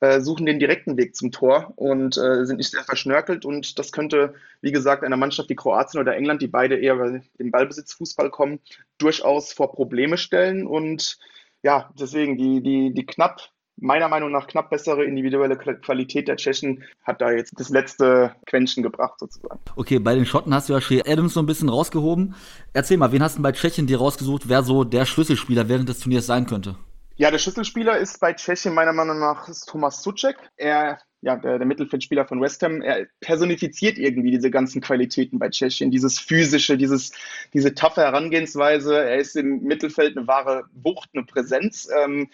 äh, 0.00 0.20
suchen 0.20 0.46
den 0.46 0.58
direkten 0.58 0.96
Weg 0.96 1.14
zum 1.14 1.30
Tor 1.30 1.74
und 1.76 2.16
äh, 2.16 2.46
sind 2.46 2.56
nicht 2.56 2.70
sehr 2.70 2.84
verschnörkelt. 2.84 3.44
Und 3.44 3.78
das 3.78 3.92
könnte, 3.92 4.34
wie 4.62 4.72
gesagt, 4.72 5.04
einer 5.04 5.18
Mannschaft 5.18 5.50
wie 5.50 5.56
Kroatien 5.56 6.00
oder 6.00 6.16
England, 6.16 6.40
die 6.40 6.48
beide 6.48 6.76
eher 6.76 7.22
im 7.38 7.50
Ballbesitzfußball 7.50 8.30
kommen, 8.30 8.60
durchaus 8.96 9.52
vor 9.52 9.72
Probleme 9.72 10.16
stellen. 10.16 10.66
Und 10.66 11.18
ja, 11.62 11.92
deswegen 11.98 12.38
die, 12.38 12.62
die, 12.62 12.94
die 12.94 13.06
knapp 13.06 13.50
meiner 13.76 14.08
Meinung 14.08 14.30
nach 14.30 14.46
knapp 14.46 14.70
bessere 14.70 15.04
individuelle 15.04 15.56
Qualität 15.56 16.28
der 16.28 16.36
Tschechen 16.36 16.84
hat 17.02 17.20
da 17.20 17.30
jetzt 17.30 17.52
das 17.58 17.70
letzte 17.70 18.34
Quäntchen 18.46 18.82
gebracht 18.82 19.18
sozusagen. 19.18 19.60
Okay, 19.76 19.98
bei 19.98 20.14
den 20.14 20.26
Schotten 20.26 20.54
hast 20.54 20.68
du 20.68 20.74
ja 20.74 20.80
Shea 20.80 21.02
Adams 21.06 21.34
so 21.34 21.40
ein 21.40 21.46
bisschen 21.46 21.68
rausgehoben. 21.68 22.34
Erzähl 22.72 22.96
mal, 22.96 23.12
wen 23.12 23.22
hast 23.22 23.38
du 23.38 23.42
bei 23.42 23.52
Tschechien 23.52 23.86
dir 23.86 23.98
rausgesucht, 23.98 24.48
wer 24.48 24.62
so 24.62 24.84
der 24.84 25.06
Schlüsselspieler 25.06 25.68
während 25.68 25.88
des 25.88 26.00
Turniers 26.00 26.26
sein 26.26 26.46
könnte? 26.46 26.76
Ja, 27.16 27.30
der 27.30 27.38
Schlüsselspieler 27.38 27.96
ist 27.98 28.18
bei 28.18 28.32
Tschechien 28.32 28.74
meiner 28.74 28.92
Meinung 28.92 29.20
nach 29.20 29.48
Thomas 29.66 30.02
Suchek. 30.02 30.36
Er, 30.56 30.98
ja, 31.20 31.36
der, 31.36 31.58
der 31.58 31.66
Mittelfeldspieler 31.66 32.26
von 32.26 32.40
West 32.40 32.60
Ham, 32.64 32.82
er 32.82 33.06
personifiziert 33.20 33.98
irgendwie 33.98 34.32
diese 34.32 34.50
ganzen 34.50 34.80
Qualitäten 34.80 35.38
bei 35.38 35.48
Tschechien, 35.48 35.92
dieses 35.92 36.18
physische, 36.18 36.76
dieses, 36.76 37.12
diese 37.52 37.74
taffe 37.74 38.00
Herangehensweise. 38.00 38.96
Er 38.96 39.18
ist 39.18 39.36
im 39.36 39.62
Mittelfeld 39.62 40.16
eine 40.16 40.26
wahre 40.26 40.64
Wucht, 40.72 41.10
eine 41.14 41.24
Präsenz. 41.24 41.88
Ähm, 41.96 42.30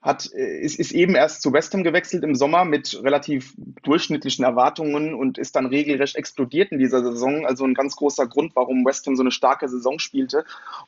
hat, 0.00 0.32
äh, 0.32 0.60
ist, 0.60 0.78
ist 0.78 0.92
eben 0.92 1.14
erst 1.14 1.42
zu 1.42 1.52
West 1.52 1.74
Ham 1.74 1.82
gewechselt 1.82 2.22
im 2.22 2.34
Sommer 2.34 2.64
mit 2.64 3.00
relativ 3.02 3.54
durchschnittlichen 3.82 4.44
Erwartungen 4.44 5.14
und 5.14 5.38
ist 5.38 5.56
dann 5.56 5.66
regelrecht 5.66 6.16
explodiert 6.16 6.70
in 6.70 6.78
dieser 6.78 7.02
Saison. 7.02 7.44
Also 7.44 7.64
ein 7.64 7.74
ganz 7.74 7.96
großer 7.96 8.26
Grund, 8.26 8.54
warum 8.54 8.84
West 8.84 9.06
Ham 9.06 9.16
so 9.16 9.22
eine 9.22 9.32
starke 9.32 9.68
Saison 9.68 9.98
spielte. 9.98 10.44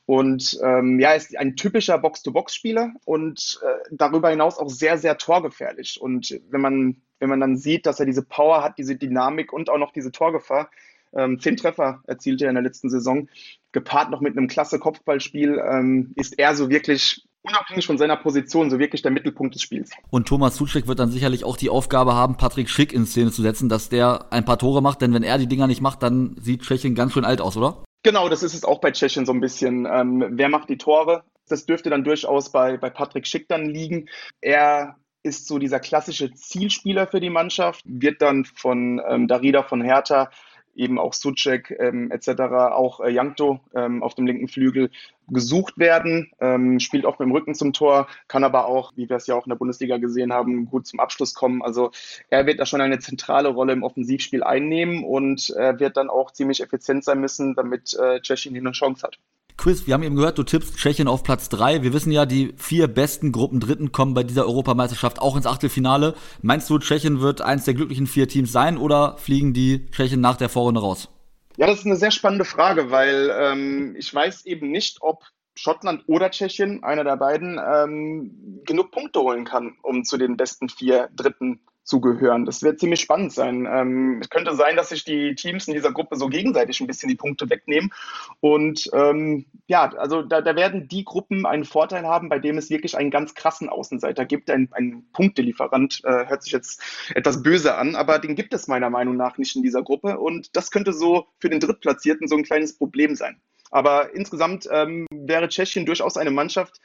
Und 0.06 0.58
ähm, 0.62 1.00
ja, 1.00 1.12
ist 1.12 1.36
ein 1.36 1.56
typischer 1.56 1.98
Box-to-Box-Spieler 1.98 2.92
und 3.04 3.60
äh, 3.64 3.88
darüber 3.90 4.30
hinaus 4.30 4.58
auch 4.58 4.70
sehr, 4.70 4.96
sehr 4.96 5.18
torgefährlich. 5.18 6.00
Und 6.00 6.40
wenn 6.48 6.60
man, 6.60 6.96
wenn 7.18 7.28
man 7.28 7.40
dann 7.40 7.56
sieht, 7.56 7.86
dass 7.86 7.98
er 7.98 8.06
diese 8.06 8.22
Power 8.22 8.62
hat, 8.62 8.78
diese 8.78 8.94
Dynamik 8.94 9.52
und 9.52 9.70
auch 9.70 9.78
noch 9.78 9.92
diese 9.92 10.12
Torgefahr, 10.12 10.70
ähm, 11.12 11.40
zehn 11.40 11.56
Treffer 11.56 12.02
erzielte 12.06 12.44
er 12.44 12.50
in 12.50 12.54
der 12.54 12.62
letzten 12.62 12.88
Saison, 12.88 13.28
gepaart 13.72 14.10
noch 14.10 14.20
mit 14.20 14.36
einem 14.36 14.46
klasse 14.46 14.78
Kopfballspiel, 14.78 15.60
ähm, 15.64 16.12
ist 16.14 16.38
er 16.38 16.54
so 16.54 16.70
wirklich 16.70 17.26
unabhängig 17.42 17.87
von 17.87 17.98
seiner 17.98 18.16
Position 18.16 18.70
so 18.70 18.78
wirklich 18.78 19.02
der 19.02 19.10
Mittelpunkt 19.10 19.54
des 19.54 19.62
Spiels. 19.62 19.90
Und 20.10 20.28
Thomas 20.28 20.56
Suchek 20.56 20.87
wird 20.87 20.98
dann 20.98 21.10
sicherlich 21.10 21.44
auch 21.44 21.56
die 21.56 21.70
Aufgabe 21.70 22.14
haben, 22.14 22.37
Patrick 22.37 22.69
Schick 22.69 22.92
in 22.92 23.06
Szene 23.06 23.31
zu 23.32 23.42
setzen, 23.42 23.69
dass 23.69 23.88
der 23.88 24.26
ein 24.31 24.44
paar 24.44 24.58
Tore 24.58 24.82
macht, 24.82 25.02
denn 25.02 25.14
wenn 25.14 25.22
er 25.22 25.38
die 25.38 25.46
Dinger 25.46 25.66
nicht 25.66 25.81
macht, 25.81 26.02
dann 26.02 26.37
sieht 26.40 26.62
Tschechien 26.62 26.94
ganz 26.94 27.12
schön 27.12 27.25
alt 27.25 27.40
aus, 27.40 27.56
oder? 27.56 27.84
Genau, 28.02 28.28
das 28.28 28.42
ist 28.42 28.54
es 28.54 28.64
auch 28.64 28.81
bei 28.81 28.92
Tschechien 28.92 29.26
so 29.26 29.32
ein 29.32 29.40
bisschen. 29.40 29.87
Ähm, 29.90 30.25
wer 30.31 30.48
macht 30.48 30.69
die 30.70 30.78
Tore? 30.78 31.25
Das 31.48 31.66
dürfte 31.66 31.90
dann 31.90 32.04
durchaus 32.04 32.50
bei, 32.52 32.76
bei 32.76 32.90
Patrick 32.90 33.26
Schick 33.26 33.48
dann 33.48 33.66
liegen. 33.66 34.08
Er 34.40 34.96
ist 35.22 35.46
so 35.46 35.58
dieser 35.58 35.81
klassische 35.81 36.32
Zielspieler 36.32 37.06
für 37.06 37.20
die 37.20 37.28
Mannschaft, 37.28 37.82
wird 37.85 38.23
dann 38.23 38.47
von 38.47 39.02
ähm, 39.06 39.28
Darida 39.28 39.62
von 39.62 39.82
Hertha 39.82 40.30
eben 40.75 40.99
auch 40.99 41.12
Sucek 41.12 41.76
ähm, 41.78 42.11
etc., 42.11 42.40
auch 42.73 43.00
äh, 43.00 43.11
Jankto 43.11 43.61
ähm, 43.75 44.02
auf 44.02 44.14
dem 44.14 44.26
linken 44.26 44.49
Flügel 44.49 44.90
gesucht 45.30 45.78
werden, 45.78 46.30
ähm, 46.40 46.80
spielt 46.80 47.04
oft 47.04 47.20
mit 47.20 47.28
dem 47.28 47.32
Rücken 47.32 47.54
zum 47.54 47.72
Tor, 47.72 48.08
kann 48.28 48.44
aber 48.44 48.66
auch, 48.66 48.92
wie 48.96 49.08
wir 49.08 49.16
es 49.16 49.26
ja 49.26 49.34
auch 49.34 49.46
in 49.46 49.50
der 49.50 49.56
Bundesliga 49.56 49.99
gesehen 49.99 50.32
haben, 50.32 50.66
gut 50.66 50.87
zum 50.87 51.00
Abschluss 51.00 51.34
kommen. 51.34 51.62
Also 51.62 51.90
er 52.28 52.46
wird 52.46 52.60
da 52.60 52.66
schon 52.66 52.80
eine 52.80 52.99
zentrale 52.99 53.49
Rolle 53.49 53.72
im 53.72 53.82
Offensivspiel 53.82 54.42
einnehmen 54.42 55.04
und 55.04 55.50
er 55.50 55.78
wird 55.80 55.96
dann 55.96 56.10
auch 56.10 56.32
ziemlich 56.32 56.62
effizient 56.62 57.04
sein 57.04 57.20
müssen, 57.20 57.54
damit 57.54 57.94
äh, 57.94 58.20
Tschechien 58.20 58.54
hier 58.54 58.62
eine 58.62 58.72
Chance 58.72 59.02
hat. 59.06 59.18
Chris, 59.60 59.87
wir 59.87 59.92
haben 59.92 60.02
eben 60.02 60.16
gehört, 60.16 60.38
du 60.38 60.42
tippst 60.42 60.78
Tschechien 60.78 61.06
auf 61.06 61.22
Platz 61.22 61.50
3. 61.50 61.82
Wir 61.82 61.92
wissen 61.92 62.10
ja, 62.10 62.25
die 62.25 62.54
vier 62.56 62.88
besten 62.88 63.30
Gruppen 63.30 63.60
Dritten 63.60 63.92
kommen 63.92 64.14
bei 64.14 64.22
dieser 64.22 64.46
Europameisterschaft 64.46 65.20
auch 65.20 65.37
ins 65.37 65.44
Achtelfinale. 65.44 66.14
Meinst 66.40 66.70
du, 66.70 66.78
Tschechien 66.78 67.20
wird 67.20 67.42
eins 67.42 67.66
der 67.66 67.75
glücklichen 67.75 68.06
vier 68.06 68.26
Teams 68.26 68.52
sein 68.52 68.78
oder 68.78 69.18
fliegen 69.18 69.52
die 69.52 69.84
Tschechen 69.90 70.22
nach 70.22 70.37
der 70.38 70.49
Vorrunde 70.49 70.80
raus? 70.80 71.10
Ja, 71.57 71.66
das 71.66 71.80
ist 71.80 71.87
eine 71.87 71.97
sehr 71.97 72.11
spannende 72.11 72.45
Frage, 72.45 72.90
weil 72.90 73.30
ähm, 73.38 73.97
ich 73.99 74.12
weiß 74.14 74.47
eben 74.47 74.71
nicht, 74.71 74.99
ob 75.00 75.25
Schottland 75.57 76.04
oder 76.07 76.30
Tschechien, 76.30 76.83
einer 76.85 77.04
der 77.04 77.16
beiden, 77.16 77.61
ähm, 77.62 78.62
genug 78.64 78.92
Punkte 78.92 79.21
holen 79.21 79.45
kann, 79.45 79.76
um 79.83 80.04
zu 80.04 80.16
den 80.16 80.37
besten 80.37 80.69
vier 80.69 81.11
Dritten 81.14 81.61
zugehören. 81.90 82.47
Das 82.47 82.62
wird 82.62 82.78
ziemlich 82.78 83.00
spannend 83.00 83.32
sein. 83.32 83.68
Ähm, 83.70 84.20
es 84.23 84.30
könnte 84.30 84.54
sein, 84.54 84.76
dass 84.76 84.88
sich 84.88 85.04
die 85.04 85.35
Teams 85.35 85.66
in 85.68 85.75
dieser 85.75 85.92
Gruppe 85.92 86.16
so 86.16 86.28
gegenseitig 86.28 86.80
ein 86.80 86.87
bisschen 86.87 87.09
die 87.09 87.16
Punkte 87.16 87.50
wegnehmen. 87.50 87.92
Und 88.38 88.88
ähm, 88.94 89.44
ja, 89.66 89.92
also 89.97 90.23
da, 90.23 90.40
da, 90.40 90.56
werden 90.56 90.88
die 90.88 91.04
Gruppen 91.04 91.44
einen 91.44 91.64
Vorteil 91.64 92.06
haben, 92.06 92.28
bei 92.28 92.38
dem 92.38 92.56
es 92.56 92.70
wirklich 92.70 92.97
einen 92.97 93.11
ganz 93.11 93.35
krassen 93.35 93.68
Außenseiter 93.68 94.25
gibt. 94.25 94.50
Ein, 94.50 94.68
ein 94.73 95.04
Punktelieferant 95.12 96.00
äh, 96.04 96.26
hört 96.26 96.44
sich 96.44 96.52
jetzt 96.52 96.80
etwas 97.14 97.42
böse 97.42 97.75
an, 97.75 97.97
aber 97.97 98.20
den 98.20 98.37
gibt 98.37 98.54
es 98.54 98.68
meiner 98.68 98.88
Meinung 98.88 99.16
nach 99.16 99.37
nicht 99.37 99.56
in 99.56 99.62
dieser 99.62 99.82
Gruppe. 99.82 100.18
Und 100.18 100.56
das 100.56 100.70
könnte 100.70 100.92
so 100.92 101.26
für 101.40 101.50
den 101.50 101.61
Drittplatzierten 101.61 102.28
so 102.28 102.37
ein 102.37 102.44
kleines 102.44 102.78
Problem 102.78 103.16
sein. 103.16 103.40
Aber 103.73 104.14
insgesamt 104.14 104.68
ähm, 104.70 105.06
wäre 105.12 105.49
Tschechien 105.49 105.87
durchaus 105.87 106.16
eine 106.16 106.30
Mannschaft, 106.30 106.80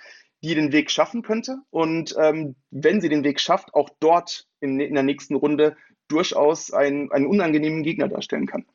die 0.45 0.53
den 0.53 0.71
Weg 0.71 0.91
schaffen 0.91 1.23
könnte. 1.23 1.57
Und 1.71 2.15
ähm, 2.21 2.55
wenn 2.69 3.01
sie 3.01 3.09
den 3.09 3.23
Weg 3.23 3.39
schafft, 3.39 3.73
auch 3.73 3.89
dort 3.99 4.45
in, 4.59 4.79
in 4.79 4.93
der 4.93 5.03
nächsten 5.03 5.35
Runde 5.35 5.75
durchaus 6.07 6.71
einen, 6.71 7.11
einen 7.11 7.25
unangenehmen 7.25 7.81
Gegner 7.81 8.07
darstellen 8.07 8.45
kann. 8.45 8.65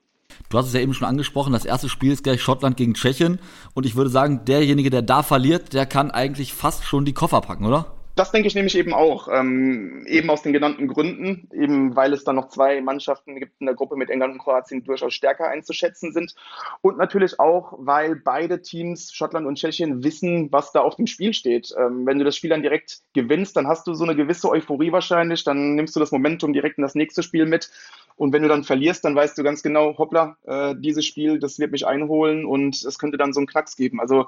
Du 0.48 0.58
hast 0.58 0.66
es 0.66 0.72
ja 0.74 0.80
eben 0.80 0.94
schon 0.94 1.06
angesprochen, 1.06 1.52
das 1.52 1.64
erste 1.64 1.88
Spiel 1.88 2.12
ist 2.12 2.24
gleich 2.24 2.42
Schottland 2.42 2.76
gegen 2.76 2.94
Tschechien. 2.94 3.38
Und 3.74 3.86
ich 3.86 3.94
würde 3.94 4.10
sagen, 4.10 4.44
derjenige, 4.44 4.90
der 4.90 5.02
da 5.02 5.22
verliert, 5.22 5.72
der 5.72 5.86
kann 5.86 6.10
eigentlich 6.10 6.54
fast 6.54 6.84
schon 6.84 7.04
die 7.04 7.12
Koffer 7.12 7.40
packen, 7.40 7.66
oder? 7.66 7.99
Das 8.16 8.32
denke 8.32 8.48
ich 8.48 8.54
nämlich 8.54 8.76
eben 8.76 8.92
auch, 8.92 9.28
ähm, 9.32 10.04
eben 10.06 10.28
aus 10.30 10.42
den 10.42 10.52
genannten 10.52 10.88
Gründen, 10.88 11.48
eben 11.52 11.96
weil 11.96 12.12
es 12.12 12.24
dann 12.24 12.36
noch 12.36 12.48
zwei 12.48 12.80
Mannschaften 12.80 13.36
gibt 13.38 13.60
in 13.60 13.66
der 13.66 13.74
Gruppe 13.74 13.96
mit 13.96 14.10
England 14.10 14.34
und 14.34 14.38
Kroatien, 14.40 14.80
die 14.80 14.86
durchaus 14.86 15.14
stärker 15.14 15.48
einzuschätzen 15.48 16.12
sind. 16.12 16.34
Und 16.82 16.98
natürlich 16.98 17.38
auch, 17.38 17.72
weil 17.78 18.16
beide 18.16 18.62
Teams, 18.62 19.12
Schottland 19.12 19.46
und 19.46 19.56
Tschechien, 19.56 20.04
wissen, 20.04 20.52
was 20.52 20.72
da 20.72 20.80
auf 20.80 20.96
dem 20.96 21.06
Spiel 21.06 21.32
steht. 21.32 21.72
Ähm, 21.78 22.04
wenn 22.04 22.18
du 22.18 22.24
das 22.24 22.36
Spiel 22.36 22.50
dann 22.50 22.62
direkt 22.62 23.00
gewinnst, 23.14 23.56
dann 23.56 23.68
hast 23.68 23.86
du 23.86 23.94
so 23.94 24.04
eine 24.04 24.16
gewisse 24.16 24.50
Euphorie 24.50 24.92
wahrscheinlich, 24.92 25.44
dann 25.44 25.76
nimmst 25.76 25.94
du 25.94 26.00
das 26.00 26.12
Momentum 26.12 26.52
direkt 26.52 26.78
in 26.78 26.82
das 26.82 26.94
nächste 26.94 27.22
Spiel 27.22 27.46
mit. 27.46 27.70
Und 28.16 28.34
wenn 28.34 28.42
du 28.42 28.48
dann 28.48 28.64
verlierst, 28.64 29.02
dann 29.06 29.16
weißt 29.16 29.38
du 29.38 29.42
ganz 29.42 29.62
genau, 29.62 29.96
hoppla, 29.96 30.36
äh, 30.44 30.74
dieses 30.76 31.06
Spiel, 31.06 31.38
das 31.38 31.58
wird 31.58 31.72
mich 31.72 31.86
einholen 31.86 32.44
und 32.44 32.84
es 32.84 32.98
könnte 32.98 33.16
dann 33.16 33.32
so 33.32 33.40
einen 33.40 33.46
Knacks 33.46 33.76
geben. 33.76 33.98
Also, 33.98 34.26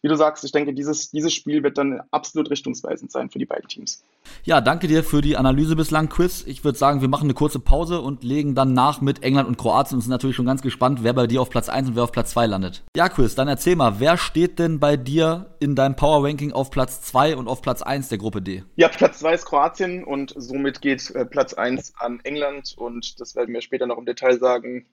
wie 0.00 0.08
du 0.08 0.16
sagst, 0.16 0.44
ich 0.44 0.52
denke, 0.52 0.72
dieses, 0.72 1.10
dieses 1.10 1.34
Spiel 1.34 1.62
wird 1.62 1.76
dann 1.76 2.00
absolut 2.10 2.48
richtungsweisend 2.48 3.12
sein 3.12 3.23
für 3.30 3.38
die 3.38 3.46
beiden 3.46 3.68
Teams. 3.68 4.02
Ja, 4.44 4.60
danke 4.60 4.86
dir 4.86 5.04
für 5.04 5.20
die 5.20 5.36
Analyse 5.36 5.76
bislang, 5.76 6.08
Chris. 6.08 6.44
Ich 6.46 6.64
würde 6.64 6.78
sagen, 6.78 7.00
wir 7.00 7.08
machen 7.08 7.24
eine 7.24 7.34
kurze 7.34 7.58
Pause 7.58 8.00
und 8.00 8.24
legen 8.24 8.54
dann 8.54 8.72
nach 8.72 9.00
mit 9.00 9.22
England 9.22 9.48
und 9.48 9.58
Kroatien 9.58 9.96
und 9.96 10.02
sind 10.02 10.10
natürlich 10.10 10.36
schon 10.36 10.46
ganz 10.46 10.62
gespannt, 10.62 11.00
wer 11.02 11.12
bei 11.12 11.26
dir 11.26 11.40
auf 11.40 11.50
Platz 11.50 11.68
1 11.68 11.88
und 11.88 11.96
wer 11.96 12.04
auf 12.04 12.12
Platz 12.12 12.30
2 12.30 12.46
landet. 12.46 12.82
Ja, 12.96 13.08
Chris, 13.08 13.34
dann 13.34 13.48
erzähl 13.48 13.76
mal, 13.76 14.00
wer 14.00 14.16
steht 14.16 14.58
denn 14.58 14.80
bei 14.80 14.96
dir 14.96 15.54
in 15.60 15.74
deinem 15.74 15.96
Power 15.96 16.24
Ranking 16.24 16.52
auf 16.52 16.70
Platz 16.70 17.02
2 17.02 17.36
und 17.36 17.48
auf 17.48 17.62
Platz 17.62 17.82
1 17.82 18.08
der 18.08 18.18
Gruppe 18.18 18.42
D? 18.42 18.64
Ja, 18.76 18.88
Platz 18.88 19.18
2 19.20 19.34
ist 19.34 19.46
Kroatien 19.46 20.04
und 20.04 20.34
somit 20.36 20.80
geht 20.80 21.10
äh, 21.10 21.24
Platz 21.24 21.54
1 21.54 21.94
an 21.98 22.20
England 22.24 22.74
und 22.76 23.20
das 23.20 23.34
werden 23.34 23.52
wir 23.54 23.60
später 23.60 23.86
noch 23.86 23.98
im 23.98 24.06
Detail 24.06 24.38
sagen. 24.38 24.86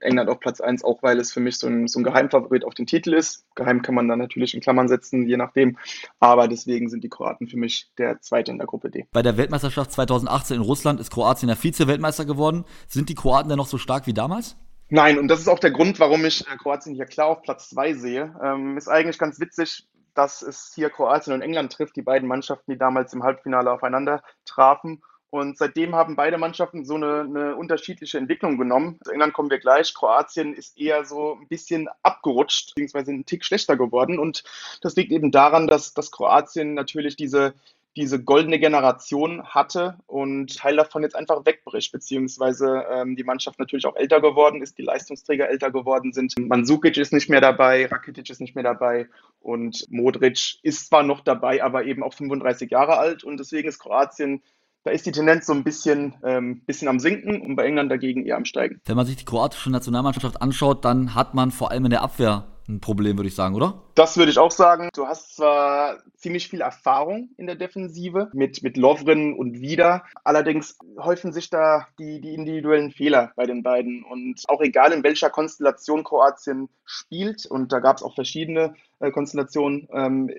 England 0.00 0.28
auf 0.30 0.40
Platz 0.40 0.60
1, 0.60 0.84
auch 0.84 1.02
weil 1.02 1.18
es 1.18 1.32
für 1.32 1.40
mich 1.40 1.58
so 1.58 1.66
ein, 1.66 1.88
so 1.88 2.00
ein 2.00 2.04
Geheimfavorit 2.04 2.64
auf 2.64 2.74
den 2.74 2.86
Titel 2.86 3.14
ist. 3.14 3.44
Geheim 3.54 3.82
kann 3.82 3.94
man 3.94 4.08
dann 4.08 4.18
natürlich 4.18 4.54
in 4.54 4.60
Klammern 4.60 4.88
setzen, 4.88 5.26
je 5.26 5.36
nachdem. 5.36 5.78
Aber 6.20 6.48
deswegen 6.48 6.88
sind 6.88 7.04
die 7.04 7.08
Kroaten 7.08 7.46
für 7.46 7.56
mich 7.56 7.90
der 7.98 8.20
Zweite 8.20 8.50
in 8.50 8.58
der 8.58 8.66
Gruppe 8.66 8.90
D. 8.90 9.06
Bei 9.12 9.22
der 9.22 9.36
Weltmeisterschaft 9.36 9.92
2018 9.92 10.56
in 10.56 10.62
Russland 10.62 11.00
ist 11.00 11.10
Kroatien 11.10 11.48
der 11.48 11.56
Vize-Weltmeister 11.56 12.24
geworden. 12.24 12.64
Sind 12.86 13.08
die 13.08 13.14
Kroaten 13.14 13.48
denn 13.48 13.58
noch 13.58 13.66
so 13.66 13.78
stark 13.78 14.06
wie 14.06 14.14
damals? 14.14 14.56
Nein, 14.88 15.18
und 15.18 15.28
das 15.28 15.40
ist 15.40 15.48
auch 15.48 15.58
der 15.58 15.72
Grund, 15.72 15.98
warum 15.98 16.24
ich 16.24 16.46
äh, 16.46 16.56
Kroatien 16.56 16.94
hier 16.94 17.06
klar 17.06 17.26
auf 17.26 17.42
Platz 17.42 17.70
2 17.70 17.94
sehe. 17.94 18.34
Ähm, 18.42 18.76
ist 18.76 18.88
eigentlich 18.88 19.18
ganz 19.18 19.40
witzig, 19.40 19.88
dass 20.14 20.42
es 20.42 20.72
hier 20.74 20.90
Kroatien 20.90 21.34
und 21.34 21.42
England 21.42 21.72
trifft, 21.72 21.96
die 21.96 22.02
beiden 22.02 22.28
Mannschaften, 22.28 22.70
die 22.70 22.78
damals 22.78 23.12
im 23.12 23.22
Halbfinale 23.22 23.70
aufeinander 23.70 24.22
trafen. 24.44 25.02
Und 25.30 25.58
seitdem 25.58 25.94
haben 25.94 26.16
beide 26.16 26.38
Mannschaften 26.38 26.84
so 26.84 26.94
eine, 26.94 27.20
eine, 27.20 27.56
unterschiedliche 27.56 28.18
Entwicklung 28.18 28.58
genommen. 28.58 28.98
Zu 29.04 29.12
England 29.12 29.32
kommen 29.32 29.50
wir 29.50 29.58
gleich. 29.58 29.92
Kroatien 29.92 30.54
ist 30.54 30.78
eher 30.78 31.04
so 31.04 31.36
ein 31.40 31.48
bisschen 31.48 31.88
abgerutscht, 32.02 32.74
beziehungsweise 32.74 33.12
ein 33.12 33.26
Tick 33.26 33.44
schlechter 33.44 33.76
geworden. 33.76 34.18
Und 34.18 34.44
das 34.82 34.94
liegt 34.94 35.12
eben 35.12 35.32
daran, 35.32 35.66
dass, 35.66 35.94
dass 35.94 36.12
Kroatien 36.12 36.74
natürlich 36.74 37.16
diese, 37.16 37.54
diese 37.96 38.22
goldene 38.22 38.58
Generation 38.60 39.42
hatte 39.42 39.98
und 40.06 40.58
Teil 40.58 40.76
davon 40.76 41.02
jetzt 41.02 41.16
einfach 41.16 41.44
wegbricht, 41.46 41.92
beziehungsweise 41.92 42.84
ähm, 42.90 43.16
die 43.16 43.24
Mannschaft 43.24 43.58
natürlich 43.58 43.86
auch 43.86 43.96
älter 43.96 44.20
geworden 44.20 44.62
ist, 44.62 44.76
die 44.78 44.82
Leistungsträger 44.82 45.48
älter 45.48 45.70
geworden 45.70 46.12
sind. 46.12 46.34
Mandzukic 46.38 46.96
ist 46.98 47.12
nicht 47.12 47.30
mehr 47.30 47.40
dabei, 47.40 47.86
Rakitic 47.86 48.28
ist 48.28 48.40
nicht 48.40 48.54
mehr 48.54 48.64
dabei 48.64 49.08
und 49.40 49.86
Modric 49.90 50.58
ist 50.62 50.88
zwar 50.88 51.02
noch 51.02 51.20
dabei, 51.20 51.64
aber 51.64 51.84
eben 51.84 52.02
auch 52.02 52.12
35 52.12 52.70
Jahre 52.70 52.98
alt 52.98 53.24
und 53.24 53.38
deswegen 53.38 53.68
ist 53.68 53.78
Kroatien 53.78 54.42
da 54.86 54.92
ist 54.92 55.04
die 55.04 55.10
Tendenz 55.10 55.46
so 55.46 55.52
ein 55.52 55.64
bisschen, 55.64 56.14
ähm, 56.22 56.60
bisschen 56.64 56.86
am 56.86 57.00
Sinken 57.00 57.42
und 57.42 57.56
bei 57.56 57.66
England 57.66 57.90
dagegen 57.90 58.24
eher 58.24 58.36
am 58.36 58.44
Steigen. 58.44 58.80
Wenn 58.84 58.94
man 58.94 59.04
sich 59.04 59.16
die 59.16 59.24
kroatische 59.24 59.68
Nationalmannschaft 59.68 60.40
anschaut, 60.40 60.84
dann 60.84 61.16
hat 61.16 61.34
man 61.34 61.50
vor 61.50 61.72
allem 61.72 61.86
in 61.86 61.90
der 61.90 62.02
Abwehr 62.02 62.44
ein 62.68 62.80
Problem, 62.80 63.16
würde 63.16 63.28
ich 63.28 63.34
sagen, 63.34 63.56
oder? 63.56 63.82
Das 63.94 64.16
würde 64.16 64.30
ich 64.30 64.38
auch 64.38 64.50
sagen. 64.50 64.88
Du 64.94 65.06
hast 65.06 65.36
zwar 65.36 65.98
ziemlich 66.16 66.48
viel 66.48 66.60
Erfahrung 66.60 67.30
in 67.36 67.46
der 67.46 67.56
Defensive 67.56 68.30
mit, 68.32 68.62
mit 68.62 68.76
Lovren 68.76 69.34
und 69.34 69.60
Wieder. 69.60 70.04
Allerdings 70.22 70.78
häufen 70.98 71.32
sich 71.32 71.50
da 71.50 71.86
die, 71.98 72.20
die 72.20 72.34
individuellen 72.34 72.90
Fehler 72.92 73.32
bei 73.36 73.46
den 73.46 73.62
beiden. 73.62 74.04
Und 74.04 74.44
auch 74.48 74.60
egal 74.60 74.92
in 74.92 75.02
welcher 75.02 75.30
Konstellation 75.30 76.04
Kroatien 76.04 76.68
spielt, 76.84 77.46
und 77.46 77.72
da 77.72 77.80
gab 77.80 77.96
es 77.96 78.02
auch 78.02 78.14
verschiedene 78.14 78.74
äh, 79.00 79.10
Konstellationen, 79.10 79.88
ähm, 79.92 80.30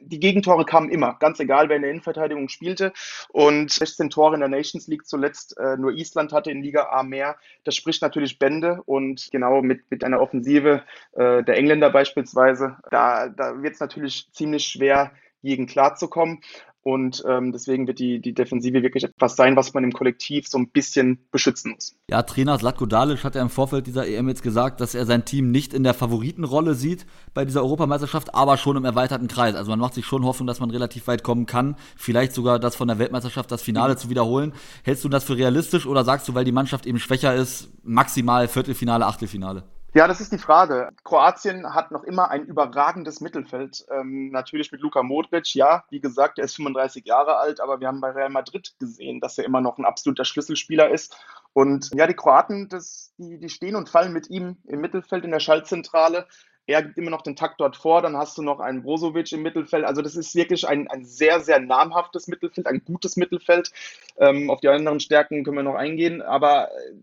die 0.00 0.20
Gegentore 0.20 0.64
kamen 0.64 0.90
immer, 0.90 1.16
ganz 1.18 1.40
egal, 1.40 1.68
wer 1.68 1.76
in 1.76 1.82
der 1.82 1.90
Innenverteidigung 1.90 2.48
spielte. 2.48 2.92
Und 3.28 3.70
16 3.70 4.10
Tore 4.10 4.34
in 4.34 4.40
der 4.40 4.48
Nations 4.48 4.86
League 4.88 5.06
zuletzt, 5.06 5.56
äh, 5.58 5.76
nur 5.76 5.92
Island 5.92 6.32
hatte 6.32 6.50
in 6.50 6.62
Liga 6.62 6.90
A 6.90 7.02
mehr. 7.02 7.36
Das 7.64 7.74
spricht 7.74 8.02
natürlich 8.02 8.38
Bände 8.38 8.82
und 8.86 9.28
genau 9.32 9.62
mit, 9.62 9.90
mit 9.90 10.04
einer 10.04 10.20
Offensive 10.20 10.82
äh, 11.12 11.42
der 11.42 11.56
Engländer 11.56 11.90
beispielsweise, 11.90 12.76
da, 12.90 13.28
da 13.28 13.62
wird 13.62 13.74
es 13.74 13.80
natürlich 13.80 14.28
ziemlich 14.32 14.66
schwer, 14.66 15.12
gegen 15.42 15.66
klarzukommen. 15.66 16.40
Und 16.82 17.22
ähm, 17.28 17.52
deswegen 17.52 17.86
wird 17.86 18.00
die, 18.00 18.20
die 18.20 18.34
Defensive 18.34 18.82
wirklich 18.82 19.04
etwas 19.04 19.36
sein, 19.36 19.54
was 19.54 19.72
man 19.72 19.84
im 19.84 19.92
Kollektiv 19.92 20.48
so 20.48 20.58
ein 20.58 20.68
bisschen 20.68 21.18
beschützen 21.30 21.72
muss. 21.72 21.94
Ja, 22.10 22.22
Trainer 22.22 22.58
Slatko 22.58 22.86
Dalic 22.86 23.22
hat 23.22 23.36
ja 23.36 23.42
im 23.42 23.50
Vorfeld 23.50 23.86
dieser 23.86 24.06
EM 24.06 24.28
jetzt 24.28 24.42
gesagt, 24.42 24.80
dass 24.80 24.96
er 24.96 25.06
sein 25.06 25.24
Team 25.24 25.52
nicht 25.52 25.74
in 25.74 25.84
der 25.84 25.94
Favoritenrolle 25.94 26.74
sieht 26.74 27.06
bei 27.34 27.44
dieser 27.44 27.62
Europameisterschaft, 27.62 28.34
aber 28.34 28.56
schon 28.56 28.76
im 28.76 28.84
erweiterten 28.84 29.28
Kreis. 29.28 29.54
Also 29.54 29.70
man 29.70 29.78
macht 29.78 29.94
sich 29.94 30.06
schon 30.06 30.24
Hoffnung, 30.24 30.48
dass 30.48 30.58
man 30.58 30.70
relativ 30.72 31.06
weit 31.06 31.22
kommen 31.22 31.46
kann. 31.46 31.76
Vielleicht 31.96 32.32
sogar 32.32 32.58
das 32.58 32.74
von 32.74 32.88
der 32.88 32.98
Weltmeisterschaft, 32.98 33.52
das 33.52 33.62
Finale 33.62 33.94
mhm. 33.94 33.98
zu 33.98 34.10
wiederholen. 34.10 34.52
Hältst 34.82 35.04
du 35.04 35.08
das 35.08 35.22
für 35.22 35.36
realistisch 35.36 35.86
oder 35.86 36.04
sagst 36.04 36.28
du, 36.28 36.34
weil 36.34 36.44
die 36.44 36.52
Mannschaft 36.52 36.86
eben 36.86 36.98
schwächer 36.98 37.34
ist, 37.34 37.70
maximal 37.84 38.48
Viertelfinale, 38.48 39.06
Achtelfinale? 39.06 39.62
Ja, 39.94 40.08
das 40.08 40.22
ist 40.22 40.32
die 40.32 40.38
Frage. 40.38 40.88
Kroatien 41.04 41.74
hat 41.74 41.90
noch 41.90 42.02
immer 42.02 42.30
ein 42.30 42.46
überragendes 42.46 43.20
Mittelfeld. 43.20 43.84
Ähm, 43.90 44.30
natürlich 44.30 44.72
mit 44.72 44.80
Luka 44.80 45.02
Modric, 45.02 45.54
ja, 45.54 45.84
wie 45.90 46.00
gesagt, 46.00 46.38
er 46.38 46.46
ist 46.46 46.56
35 46.56 47.04
Jahre 47.04 47.36
alt, 47.36 47.60
aber 47.60 47.78
wir 47.78 47.88
haben 47.88 48.00
bei 48.00 48.10
Real 48.10 48.30
Madrid 48.30 48.74
gesehen, 48.78 49.20
dass 49.20 49.36
er 49.36 49.44
immer 49.44 49.60
noch 49.60 49.76
ein 49.76 49.84
absoluter 49.84 50.24
Schlüsselspieler 50.24 50.88
ist. 50.88 51.14
Und 51.52 51.90
ja, 51.94 52.06
die 52.06 52.14
Kroaten, 52.14 52.70
das, 52.70 53.12
die, 53.18 53.38
die 53.38 53.50
stehen 53.50 53.76
und 53.76 53.90
fallen 53.90 54.14
mit 54.14 54.30
ihm 54.30 54.56
im 54.64 54.80
Mittelfeld 54.80 55.26
in 55.26 55.30
der 55.30 55.40
Schaltzentrale. 55.40 56.26
Er 56.64 56.82
gibt 56.82 56.96
immer 56.96 57.10
noch 57.10 57.22
den 57.22 57.36
Takt 57.36 57.60
dort 57.60 57.76
vor, 57.76 58.00
dann 58.00 58.16
hast 58.16 58.38
du 58.38 58.42
noch 58.42 58.60
einen 58.60 58.82
Brozovic 58.82 59.30
im 59.32 59.42
Mittelfeld. 59.42 59.84
Also 59.84 60.00
das 60.00 60.16
ist 60.16 60.34
wirklich 60.34 60.66
ein, 60.66 60.88
ein 60.88 61.04
sehr, 61.04 61.40
sehr 61.40 61.60
namhaftes 61.60 62.28
Mittelfeld, 62.28 62.66
ein 62.66 62.82
gutes 62.82 63.16
Mittelfeld. 63.18 63.70
Ähm, 64.16 64.48
auf 64.48 64.60
die 64.60 64.68
anderen 64.68 65.00
Stärken 65.00 65.44
können 65.44 65.56
wir 65.58 65.64
noch 65.64 65.74
eingehen, 65.74 66.22
aber 66.22 66.70
äh, 66.70 66.94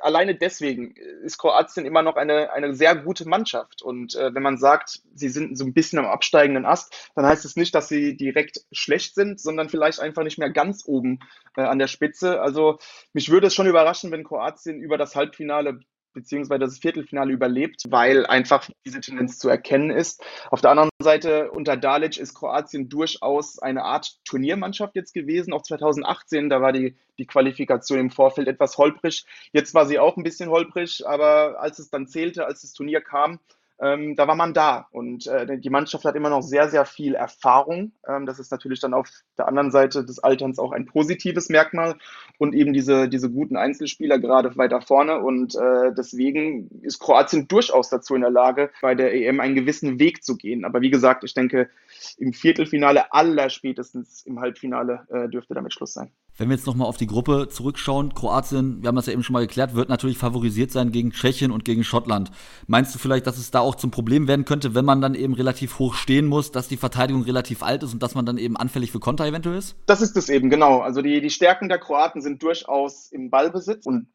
alleine 0.00 0.34
deswegen 0.34 0.94
ist 1.22 1.38
Kroatien 1.38 1.86
immer 1.86 2.02
noch 2.02 2.16
eine, 2.16 2.52
eine 2.52 2.74
sehr 2.74 2.94
gute 2.96 3.28
Mannschaft. 3.28 3.82
Und 3.82 4.14
äh, 4.14 4.34
wenn 4.34 4.42
man 4.42 4.58
sagt, 4.58 5.00
sie 5.14 5.28
sind 5.28 5.56
so 5.56 5.64
ein 5.64 5.74
bisschen 5.74 5.98
am 5.98 6.06
absteigenden 6.06 6.66
Ast, 6.66 7.10
dann 7.14 7.26
heißt 7.26 7.44
es 7.44 7.56
nicht, 7.56 7.74
dass 7.74 7.88
sie 7.88 8.16
direkt 8.16 8.60
schlecht 8.72 9.14
sind, 9.14 9.40
sondern 9.40 9.68
vielleicht 9.68 10.00
einfach 10.00 10.22
nicht 10.22 10.38
mehr 10.38 10.50
ganz 10.50 10.84
oben 10.86 11.20
äh, 11.56 11.62
an 11.62 11.78
der 11.78 11.88
Spitze. 11.88 12.40
Also 12.40 12.78
mich 13.12 13.30
würde 13.30 13.48
es 13.48 13.54
schon 13.54 13.66
überraschen, 13.66 14.10
wenn 14.10 14.24
Kroatien 14.24 14.80
über 14.80 14.98
das 14.98 15.16
Halbfinale 15.16 15.80
beziehungsweise 16.14 16.60
das 16.60 16.78
Viertelfinale 16.78 17.32
überlebt, 17.32 17.82
weil 17.88 18.24
einfach 18.26 18.68
diese 18.86 19.00
Tendenz 19.00 19.38
zu 19.38 19.48
erkennen 19.48 19.90
ist. 19.90 20.22
Auf 20.50 20.60
der 20.60 20.70
anderen 20.70 20.90
Seite, 21.02 21.50
unter 21.50 21.76
Dalic 21.76 22.16
ist 22.16 22.34
Kroatien 22.34 22.88
durchaus 22.88 23.58
eine 23.58 23.84
Art 23.84 24.18
Turniermannschaft 24.24 24.94
jetzt 24.94 25.12
gewesen. 25.12 25.52
Auch 25.52 25.62
2018, 25.62 26.48
da 26.48 26.62
war 26.62 26.72
die, 26.72 26.96
die 27.18 27.26
Qualifikation 27.26 27.98
im 27.98 28.10
Vorfeld 28.10 28.48
etwas 28.48 28.78
holprig. 28.78 29.26
Jetzt 29.52 29.74
war 29.74 29.86
sie 29.86 29.98
auch 29.98 30.16
ein 30.16 30.24
bisschen 30.24 30.48
holprig, 30.48 31.06
aber 31.06 31.60
als 31.60 31.78
es 31.78 31.90
dann 31.90 32.06
zählte, 32.06 32.46
als 32.46 32.62
das 32.62 32.72
Turnier 32.72 33.00
kam, 33.00 33.40
ähm, 33.84 34.16
da 34.16 34.26
war 34.26 34.34
man 34.34 34.54
da. 34.54 34.88
Und 34.92 35.26
äh, 35.26 35.58
die 35.58 35.68
Mannschaft 35.68 36.06
hat 36.06 36.16
immer 36.16 36.30
noch 36.30 36.40
sehr, 36.40 36.70
sehr 36.70 36.86
viel 36.86 37.14
Erfahrung. 37.14 37.92
Ähm, 38.08 38.24
das 38.24 38.38
ist 38.38 38.50
natürlich 38.50 38.80
dann 38.80 38.94
auf 38.94 39.10
der 39.36 39.46
anderen 39.46 39.70
Seite 39.70 40.04
des 40.04 40.18
Alterns 40.18 40.58
auch 40.58 40.72
ein 40.72 40.86
positives 40.86 41.50
Merkmal 41.50 41.96
und 42.38 42.54
eben 42.54 42.72
diese, 42.72 43.08
diese 43.08 43.30
guten 43.30 43.56
Einzelspieler 43.56 44.18
gerade 44.18 44.56
weiter 44.56 44.80
vorne. 44.80 45.18
Und 45.18 45.54
äh, 45.54 45.92
deswegen 45.94 46.70
ist 46.80 46.98
Kroatien 46.98 47.46
durchaus 47.46 47.90
dazu 47.90 48.14
in 48.14 48.22
der 48.22 48.30
Lage, 48.30 48.70
bei 48.80 48.94
der 48.94 49.14
EM 49.14 49.40
einen 49.40 49.54
gewissen 49.54 49.98
Weg 49.98 50.24
zu 50.24 50.36
gehen. 50.36 50.64
Aber 50.64 50.80
wie 50.80 50.90
gesagt, 50.90 51.22
ich 51.22 51.34
denke, 51.34 51.68
im 52.16 52.32
Viertelfinale 52.32 53.12
aller 53.12 53.50
spätestens 53.50 54.24
im 54.24 54.40
Halbfinale 54.40 55.06
äh, 55.10 55.28
dürfte 55.28 55.52
damit 55.52 55.74
Schluss 55.74 55.92
sein. 55.92 56.10
Wenn 56.36 56.48
wir 56.48 56.56
jetzt 56.56 56.66
nochmal 56.66 56.88
auf 56.88 56.96
die 56.96 57.06
Gruppe 57.06 57.48
zurückschauen, 57.48 58.12
Kroatien, 58.12 58.82
wir 58.82 58.88
haben 58.88 58.96
das 58.96 59.06
ja 59.06 59.12
eben 59.12 59.22
schon 59.22 59.34
mal 59.34 59.46
geklärt, 59.46 59.74
wird 59.74 59.88
natürlich 59.88 60.18
favorisiert 60.18 60.72
sein 60.72 60.90
gegen 60.90 61.12
Tschechien 61.12 61.52
und 61.52 61.64
gegen 61.64 61.84
Schottland. 61.84 62.32
Meinst 62.66 62.92
du 62.92 62.98
vielleicht, 62.98 63.28
dass 63.28 63.38
es 63.38 63.52
da 63.52 63.60
auch 63.60 63.76
zum 63.76 63.92
Problem 63.92 64.26
werden 64.26 64.44
könnte, 64.44 64.74
wenn 64.74 64.84
man 64.84 65.00
dann 65.00 65.14
eben 65.14 65.34
relativ 65.34 65.78
hoch 65.78 65.94
stehen 65.94 66.26
muss, 66.26 66.50
dass 66.50 66.66
die 66.66 66.76
Verteidigung 66.76 67.22
relativ 67.22 67.62
alt 67.62 67.84
ist 67.84 67.92
und 67.92 68.02
dass 68.02 68.16
man 68.16 68.26
dann 68.26 68.38
eben 68.38 68.56
anfällig 68.56 68.90
für 68.90 68.98
Konter 68.98 69.24
eventuell 69.26 69.56
ist? 69.56 69.76
Das 69.86 70.02
ist 70.02 70.16
es 70.16 70.28
eben, 70.28 70.50
genau. 70.50 70.80
Also 70.80 71.02
die, 71.02 71.20
die 71.20 71.30
Stärken 71.30 71.68
der 71.68 71.78
Kroaten 71.78 72.20
sind 72.20 72.42
durchaus 72.42 73.12
im 73.12 73.30
Ballbesitz 73.30 73.86
und 73.86 74.08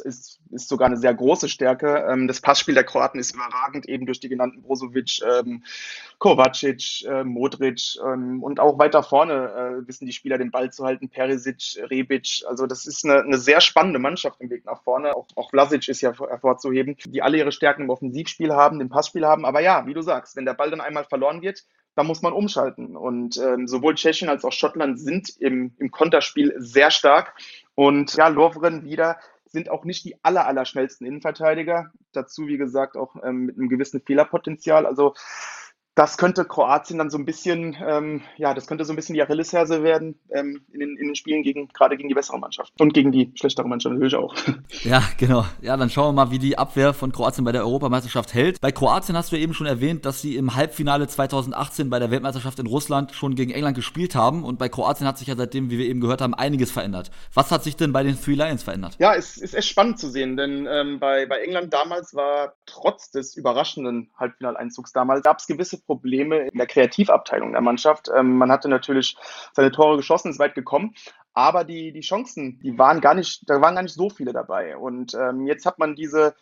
ist, 0.00 0.40
ist 0.50 0.68
sogar 0.68 0.86
eine 0.86 0.96
sehr 0.96 1.14
große 1.14 1.48
Stärke. 1.48 2.06
Ähm, 2.08 2.28
das 2.28 2.40
Passspiel 2.40 2.74
der 2.74 2.84
Kroaten 2.84 3.18
ist 3.18 3.34
überragend, 3.34 3.88
eben 3.88 4.06
durch 4.06 4.20
die 4.20 4.28
genannten 4.28 4.62
Brozovic, 4.62 5.20
ähm, 5.22 5.64
Kovacic, 6.18 7.04
äh, 7.06 7.24
Modric 7.24 7.96
ähm, 8.04 8.42
und 8.42 8.60
auch 8.60 8.78
weiter 8.78 9.02
vorne 9.02 9.82
äh, 9.84 9.88
wissen 9.88 10.06
die 10.06 10.12
Spieler 10.12 10.38
den 10.38 10.50
Ball 10.50 10.72
zu 10.72 10.84
halten, 10.84 11.08
Perisic, 11.08 11.78
Rebic. 11.90 12.44
Also 12.48 12.66
das 12.66 12.86
ist 12.86 13.04
eine, 13.04 13.22
eine 13.22 13.38
sehr 13.38 13.60
spannende 13.60 13.98
Mannschaft 13.98 14.40
im 14.40 14.50
Weg 14.50 14.64
nach 14.64 14.82
vorne. 14.82 15.14
Auch, 15.14 15.26
auch 15.34 15.50
Vlasic 15.50 15.88
ist 15.88 16.00
ja 16.00 16.12
hervorzuheben, 16.16 16.96
die 17.06 17.22
alle 17.22 17.38
ihre 17.38 17.52
Stärken 17.52 17.82
im 17.82 17.90
Offensivspiel 17.90 18.52
haben, 18.52 18.80
im 18.80 18.88
Passspiel 18.88 19.26
haben. 19.26 19.44
Aber 19.44 19.60
ja, 19.60 19.86
wie 19.86 19.94
du 19.94 20.02
sagst, 20.02 20.36
wenn 20.36 20.44
der 20.44 20.54
Ball 20.54 20.70
dann 20.70 20.80
einmal 20.80 21.04
verloren 21.04 21.42
wird, 21.42 21.64
da 21.94 22.02
muss 22.02 22.22
man 22.22 22.32
umschalten. 22.32 22.96
Und 22.96 23.36
ähm, 23.36 23.66
sowohl 23.68 23.94
Tschechien 23.94 24.28
als 24.28 24.44
auch 24.44 24.52
Schottland 24.52 24.98
sind 24.98 25.30
im, 25.40 25.74
im 25.78 25.90
Konterspiel 25.90 26.54
sehr 26.58 26.90
stark. 26.90 27.34
Und 27.74 28.14
ja, 28.14 28.28
Lovren 28.28 28.84
wieder 28.84 29.18
sind 29.54 29.70
auch 29.70 29.86
nicht 29.86 30.04
die 30.04 30.22
aller, 30.22 30.46
aller 30.46 30.66
schnellsten 30.66 31.06
Innenverteidiger. 31.06 31.92
Dazu, 32.12 32.46
wie 32.48 32.58
gesagt, 32.58 32.98
auch 32.98 33.16
ähm, 33.24 33.46
mit 33.46 33.56
einem 33.56 33.70
gewissen 33.70 34.02
Fehlerpotenzial. 34.02 34.84
Also 34.84 35.14
das 35.94 36.16
könnte 36.16 36.44
Kroatien 36.44 36.98
dann 36.98 37.08
so 37.08 37.18
ein 37.18 37.24
bisschen, 37.24 37.76
ähm, 37.86 38.22
ja, 38.36 38.52
das 38.52 38.66
könnte 38.66 38.84
so 38.84 38.92
ein 38.92 38.96
bisschen 38.96 39.14
die 39.14 39.22
Achillesferse 39.22 39.84
werden 39.84 40.18
ähm, 40.30 40.62
in, 40.72 40.80
den, 40.80 40.96
in 40.96 41.06
den 41.06 41.14
Spielen 41.14 41.42
gegen, 41.42 41.68
gerade 41.68 41.96
gegen 41.96 42.08
die 42.08 42.14
bessere 42.14 42.38
Mannschaft 42.38 42.72
und 42.80 42.94
gegen 42.94 43.12
die 43.12 43.32
schlechtere 43.36 43.68
Mannschaft 43.68 43.92
natürlich 43.94 44.16
auch. 44.16 44.34
Ja, 44.82 45.02
genau. 45.18 45.44
Ja, 45.62 45.76
dann 45.76 45.88
schauen 45.88 46.14
wir 46.14 46.24
mal, 46.24 46.30
wie 46.30 46.38
die 46.38 46.58
Abwehr 46.58 46.92
von 46.92 47.12
Kroatien 47.12 47.44
bei 47.44 47.52
der 47.52 47.62
Europameisterschaft 47.62 48.34
hält. 48.34 48.60
Bei 48.60 48.72
Kroatien 48.72 49.16
hast 49.16 49.32
du 49.32 49.36
eben 49.36 49.54
schon 49.54 49.66
erwähnt, 49.66 50.04
dass 50.04 50.20
sie 50.20 50.36
im 50.36 50.54
Halbfinale 50.56 51.06
2018 51.06 51.90
bei 51.90 51.98
der 51.98 52.10
Weltmeisterschaft 52.10 52.58
in 52.58 52.66
Russland 52.66 53.12
schon 53.12 53.34
gegen 53.34 53.50
England 53.50 53.76
gespielt 53.76 54.14
haben 54.14 54.44
und 54.44 54.58
bei 54.58 54.68
Kroatien 54.68 55.06
hat 55.06 55.18
sich 55.18 55.28
ja 55.28 55.36
seitdem, 55.36 55.70
wie 55.70 55.78
wir 55.78 55.86
eben 55.86 56.00
gehört 56.00 56.20
haben, 56.20 56.34
einiges 56.34 56.70
verändert. 56.70 57.10
Was 57.32 57.50
hat 57.50 57.62
sich 57.64 57.76
denn 57.76 57.92
bei 57.92 58.02
den 58.02 58.20
Three 58.20 58.34
Lions 58.34 58.62
verändert? 58.62 58.96
Ja, 58.98 59.14
es 59.14 59.36
ist 59.36 59.54
echt 59.54 59.68
spannend 59.68 59.98
zu 59.98 60.10
sehen, 60.10 60.36
denn 60.36 60.66
ähm, 60.68 60.98
bei, 60.98 61.26
bei 61.26 61.38
England 61.38 61.72
damals 61.72 62.14
war 62.14 62.54
trotz 62.66 63.10
des 63.10 63.36
überraschenden 63.36 64.10
Halbfinaleinzugs 64.18 64.92
damals 64.92 65.22
gab 65.22 65.38
es 65.38 65.46
gewisse 65.46 65.78
Probleme 65.86 66.48
in 66.48 66.58
der 66.58 66.66
Kreativabteilung 66.66 67.52
der 67.52 67.60
Mannschaft. 67.60 68.10
Ähm, 68.14 68.36
man 68.36 68.50
hatte 68.50 68.68
natürlich 68.68 69.16
seine 69.52 69.72
Tore 69.72 69.96
geschossen, 69.96 70.30
ist 70.30 70.38
weit 70.38 70.54
gekommen, 70.54 70.94
aber 71.32 71.64
die, 71.64 71.92
die 71.92 72.00
Chancen, 72.00 72.60
die 72.60 72.78
waren 72.78 73.00
gar 73.00 73.14
nicht, 73.14 73.48
da 73.48 73.60
waren 73.60 73.74
gar 73.74 73.82
nicht 73.82 73.94
so 73.94 74.08
viele 74.08 74.32
dabei. 74.32 74.76
Und 74.76 75.14
ähm, 75.14 75.46
jetzt 75.46 75.66
hat 75.66 75.78
man 75.78 75.96
diese, 75.96 76.34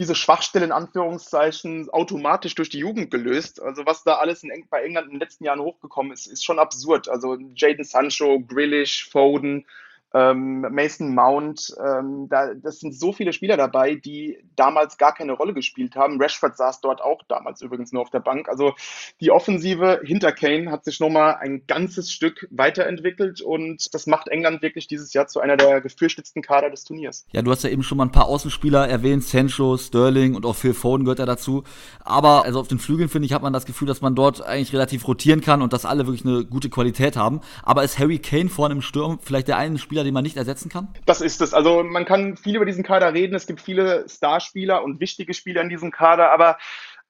diese 0.00 0.14
Schwachstelle 0.14 0.64
in 0.64 0.72
Anführungszeichen 0.72 1.90
automatisch 1.90 2.54
durch 2.54 2.70
die 2.70 2.78
Jugend 2.78 3.10
gelöst. 3.10 3.60
Also 3.60 3.84
was 3.84 4.04
da 4.04 4.14
alles 4.14 4.42
in, 4.42 4.50
bei 4.70 4.82
England 4.82 5.06
in 5.08 5.14
den 5.14 5.20
letzten 5.20 5.44
Jahren 5.44 5.60
hochgekommen 5.60 6.12
ist, 6.12 6.26
ist 6.26 6.44
schon 6.44 6.58
absurd. 6.58 7.08
Also 7.08 7.36
Jaden 7.54 7.84
Sancho, 7.84 8.40
Grealish, 8.40 9.08
Foden, 9.10 9.66
ähm, 10.14 10.60
Mason 10.70 11.14
Mount, 11.14 11.74
ähm, 11.84 12.28
da, 12.28 12.54
das 12.54 12.80
sind 12.80 12.94
so 12.94 13.12
viele 13.12 13.32
Spieler 13.32 13.56
dabei, 13.56 13.94
die 13.94 14.38
damals 14.56 14.96
gar 14.96 15.14
keine 15.14 15.32
Rolle 15.32 15.52
gespielt 15.52 15.96
haben. 15.96 16.20
Rashford 16.20 16.56
saß 16.56 16.80
dort 16.80 17.02
auch 17.02 17.22
damals 17.28 17.60
übrigens 17.60 17.92
nur 17.92 18.02
auf 18.02 18.10
der 18.10 18.20
Bank. 18.20 18.48
Also 18.48 18.74
die 19.20 19.30
Offensive 19.30 20.00
hinter 20.04 20.32
Kane 20.32 20.70
hat 20.70 20.84
sich 20.84 21.00
nochmal 21.00 21.36
ein 21.40 21.66
ganzes 21.66 22.10
Stück 22.12 22.48
weiterentwickelt 22.50 23.40
und 23.40 23.92
das 23.94 24.06
macht 24.06 24.28
England 24.28 24.62
wirklich 24.62 24.86
dieses 24.86 25.12
Jahr 25.12 25.26
zu 25.26 25.40
einer 25.40 25.56
der 25.56 25.80
gefürchtetsten 25.80 26.42
Kader 26.42 26.70
des 26.70 26.84
Turniers. 26.84 27.26
Ja, 27.32 27.42
du 27.42 27.50
hast 27.50 27.64
ja 27.64 27.70
eben 27.70 27.82
schon 27.82 27.98
mal 27.98 28.04
ein 28.04 28.12
paar 28.12 28.26
Außenspieler 28.26 28.88
erwähnt, 28.88 29.24
Sancho, 29.24 29.76
Sterling 29.76 30.34
und 30.34 30.46
auch 30.46 30.56
Phil 30.56 30.74
Foden 30.74 31.04
gehört 31.04 31.18
ja 31.18 31.26
dazu. 31.26 31.64
Aber 32.00 32.44
also 32.44 32.60
auf 32.60 32.68
den 32.68 32.78
Flügeln, 32.78 33.08
finde 33.08 33.26
ich, 33.26 33.32
hat 33.32 33.42
man 33.42 33.52
das 33.52 33.66
Gefühl, 33.66 33.88
dass 33.88 34.00
man 34.00 34.14
dort 34.14 34.40
eigentlich 34.42 34.72
relativ 34.72 35.06
rotieren 35.06 35.40
kann 35.40 35.62
und 35.62 35.72
dass 35.72 35.84
alle 35.84 36.06
wirklich 36.06 36.24
eine 36.24 36.44
gute 36.44 36.70
Qualität 36.70 37.16
haben. 37.16 37.40
Aber 37.62 37.84
ist 37.84 37.98
Harry 37.98 38.18
Kane 38.18 38.48
vorne 38.48 38.74
im 38.74 38.82
Sturm 38.82 39.18
vielleicht 39.22 39.48
der 39.48 39.58
eine 39.58 39.78
Spieler, 39.78 39.97
Spieler, 39.98 40.04
den 40.04 40.14
man 40.14 40.22
nicht 40.22 40.36
ersetzen 40.36 40.68
kann? 40.68 40.88
Das 41.06 41.20
ist 41.20 41.40
es. 41.40 41.54
Also 41.54 41.82
man 41.82 42.04
kann 42.04 42.36
viel 42.36 42.56
über 42.56 42.64
diesen 42.64 42.84
Kader 42.84 43.12
reden. 43.14 43.34
Es 43.34 43.46
gibt 43.46 43.60
viele 43.60 44.08
Starspieler 44.08 44.82
und 44.82 45.00
wichtige 45.00 45.34
Spieler 45.34 45.62
in 45.62 45.68
diesem 45.68 45.90
Kader, 45.90 46.30
aber 46.30 46.58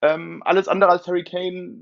ähm, 0.00 0.42
alles 0.44 0.68
andere 0.68 0.90
als 0.90 1.06
Harry 1.06 1.24
Kane 1.24 1.76